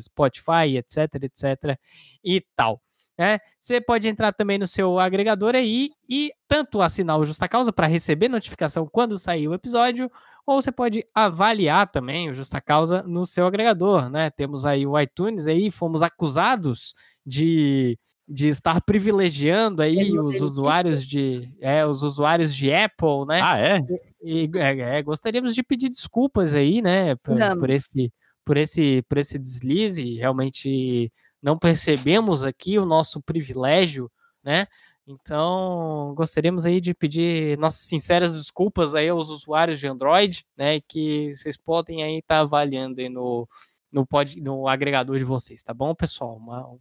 [0.00, 1.78] Spotify, etc, etc
[2.24, 2.80] e tal.
[3.20, 3.38] Né?
[3.60, 7.86] Você pode entrar também no seu agregador aí e tanto assinar o Justa Causa para
[7.86, 10.10] receber notificação quando sair o episódio,
[10.46, 14.30] ou você pode avaliar também o Justa Causa no seu agregador, né?
[14.30, 16.94] Temos aí o iTunes aí, fomos acusados
[17.26, 20.46] de, de estar privilegiando aí os Favoritíssimo.
[20.46, 23.40] usuários de é, os usuários de Apple, né?
[23.42, 23.80] Ah, é?
[24.22, 28.10] E é, é, gostaríamos de pedir desculpas aí, né, por, por esse
[28.46, 30.14] por esse por esse deslize.
[30.14, 31.12] Realmente
[31.42, 34.10] não percebemos aqui o nosso privilégio,
[34.42, 34.66] né?
[35.06, 41.34] Então, gostaríamos aí de pedir nossas sinceras desculpas aí aos usuários de Android, né, que
[41.34, 43.48] vocês podem aí estar avaliando aí no
[43.92, 46.36] no, pod, no agregador de vocês, tá bom, pessoal?
[46.36, 46.78] Uma-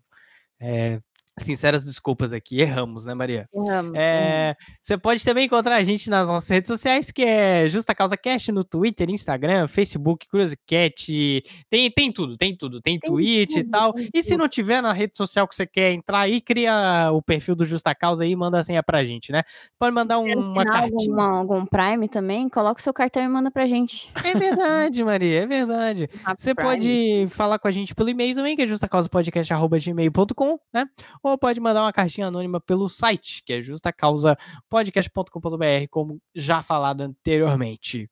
[0.60, 1.02] é,
[1.40, 3.48] Sinceras desculpas aqui, erramos, né, Maria?
[3.54, 3.94] Erramos.
[3.96, 8.16] É, você pode também encontrar a gente nas nossas redes sociais, que é Justa Causa
[8.18, 13.10] Cast no Twitter, Instagram, Facebook, Cruzecat, tem, tem tudo, tem tudo, tem, Tem
[13.42, 13.94] e tudo, tal.
[13.94, 17.22] tem E se não tiver na rede social que você quer entrar aí, cria o
[17.22, 19.44] perfil do Justa Causa aí e manda a senha pra gente, né?
[19.80, 20.92] Pode mandar um- uma cartinha.
[21.00, 24.10] alguma- algum Prime também, coloca o seu cartão e manda pra gente.
[24.24, 26.10] É verdade, Maria, é verdade.
[26.38, 26.70] Você Prime.
[26.70, 30.86] pode falar com a gente pelo e-mail também, que é justacausapodcast.gmail.com, né?
[31.24, 38.10] Ou pode mandar uma cartinha anônima pelo site, que é justacausapodcast.com.br, como já falado anteriormente.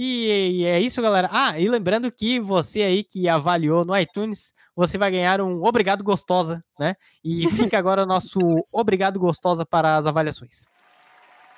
[0.00, 1.28] E, é isso, galera.
[1.32, 6.04] Ah, e lembrando que você aí que avaliou no iTunes, você vai ganhar um Obrigado
[6.04, 6.94] Gostosa, né?
[7.24, 8.38] E fica agora o nosso
[8.70, 10.66] Obrigado Gostosa para as avaliações.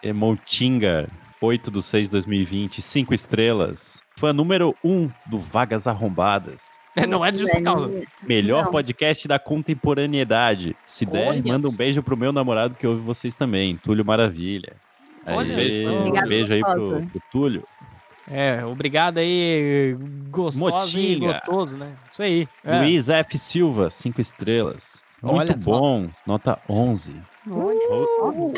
[0.02, 1.06] Emotinga,
[1.42, 4.00] 8 do 6 de 2020, 5 estrelas.
[4.16, 6.79] Fã número 1 do Vagas Arrombadas.
[7.08, 8.02] Não é de justa causa.
[8.22, 8.70] Melhor Não.
[8.72, 10.76] podcast da contemporaneidade.
[10.86, 11.76] Se der, Olha manda um só.
[11.76, 14.72] beijo pro meu namorado que ouve vocês também, Túlio Maravilha.
[15.26, 15.90] Olha Aí, só.
[15.90, 17.64] um Obrigado, beijo aí pro, pro Túlio.
[18.30, 19.96] É, obrigado aí,
[20.30, 21.92] gostoso e gostoso, né?
[22.12, 22.48] Isso aí.
[22.64, 22.78] é.
[22.80, 23.36] Luiz F.
[23.38, 25.04] Silva, 5 estrelas.
[25.22, 25.70] Muito Olha só.
[25.70, 27.14] bom, nota 11.
[27.48, 28.52] Ho-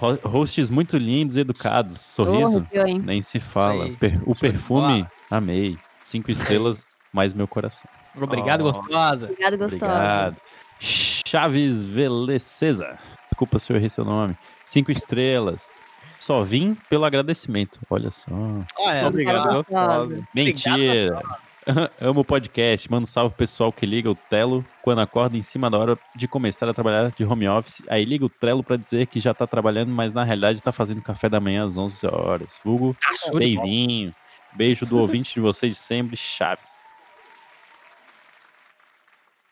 [0.00, 2.00] ho- hosts muito lindos e educados.
[2.00, 2.98] Sorriso, hein?
[3.04, 3.84] nem se fala.
[3.84, 3.96] Aí.
[4.24, 5.78] O perfume, amei.
[6.02, 6.84] 5 estrelas,
[7.16, 7.88] mais meu coração.
[8.20, 8.72] Obrigado, Oh.
[8.72, 9.26] gostosa.
[9.26, 9.86] Obrigado, gostosa.
[9.86, 10.36] Obrigado.
[10.78, 12.98] Chaves Velecesa.
[13.30, 14.36] Desculpa se eu errei seu nome.
[14.64, 15.72] Cinco estrelas.
[16.20, 17.78] Só vim pelo agradecimento.
[17.90, 18.30] Olha só.
[18.78, 20.06] Olha, Obrigado, gostosa.
[20.06, 20.28] gostosa.
[20.34, 21.22] Mentira.
[22.00, 22.90] Amo o podcast.
[22.90, 25.98] Manda um salve pro pessoal que liga o Telo quando acorda em cima da hora
[26.14, 27.82] de começar a trabalhar de home office.
[27.88, 31.02] Aí liga o Trello pra dizer que já tá trabalhando, mas na realidade tá fazendo
[31.02, 32.60] café da manhã às 11 horas.
[32.64, 33.38] Vulgo, de bola.
[33.40, 34.14] bem-vinho.
[34.54, 36.75] Beijo do ouvinte de vocês de sempre, Chaves.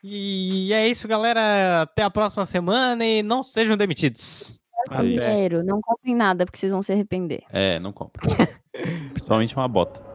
[0.06, 1.82] E é isso, galera.
[1.82, 4.60] Até a próxima semana e não sejam demitidos.
[4.90, 5.18] Aí.
[5.18, 7.42] Dinheiro, não comprem nada, porque vocês vão se arrepender.
[7.50, 8.20] É, não compra.
[9.14, 10.13] Principalmente uma bota.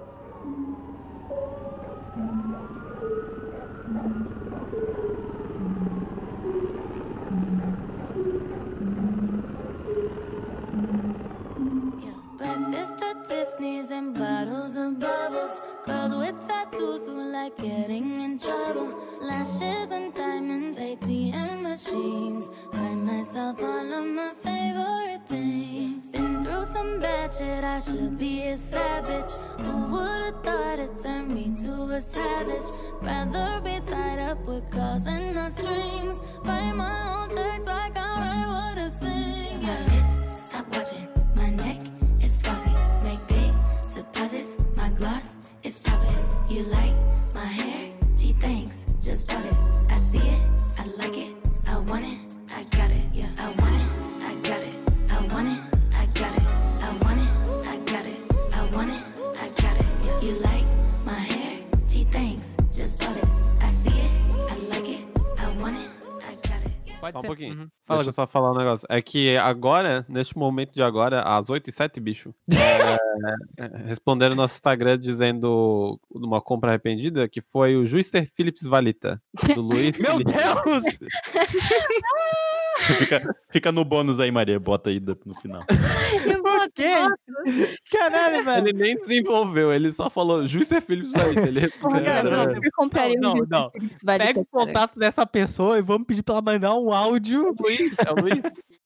[33.09, 33.48] Rather
[68.03, 68.85] Deixa eu só falar um negócio.
[68.89, 74.35] É que agora, neste momento de agora, às 8 e 7, bicho, é, é, responderam
[74.35, 79.21] no nosso Instagram dizendo uma compra arrependida que foi o Juicer Philips Valita,
[79.53, 79.97] do Luiz.
[79.99, 80.31] Meu Felipe.
[80.31, 80.83] Deus!
[82.97, 84.59] Fica, fica no bônus aí, Maria.
[84.59, 85.63] Bota aí no final.
[86.25, 86.38] Eu
[86.71, 86.93] quê?
[87.91, 88.67] Caralho, velho.
[88.67, 91.47] Ele nem desenvolveu, ele só falou Juicer Philips Valita.
[91.47, 93.71] Ele Porra, cara, Não, eu super compraria não, um não, não.
[93.71, 97.47] Phillips Valita, Pega o contato dessa pessoa e vamos pedir pra ela mandar um áudio.
[97.47, 98.41] é o Luiz, é o Luiz.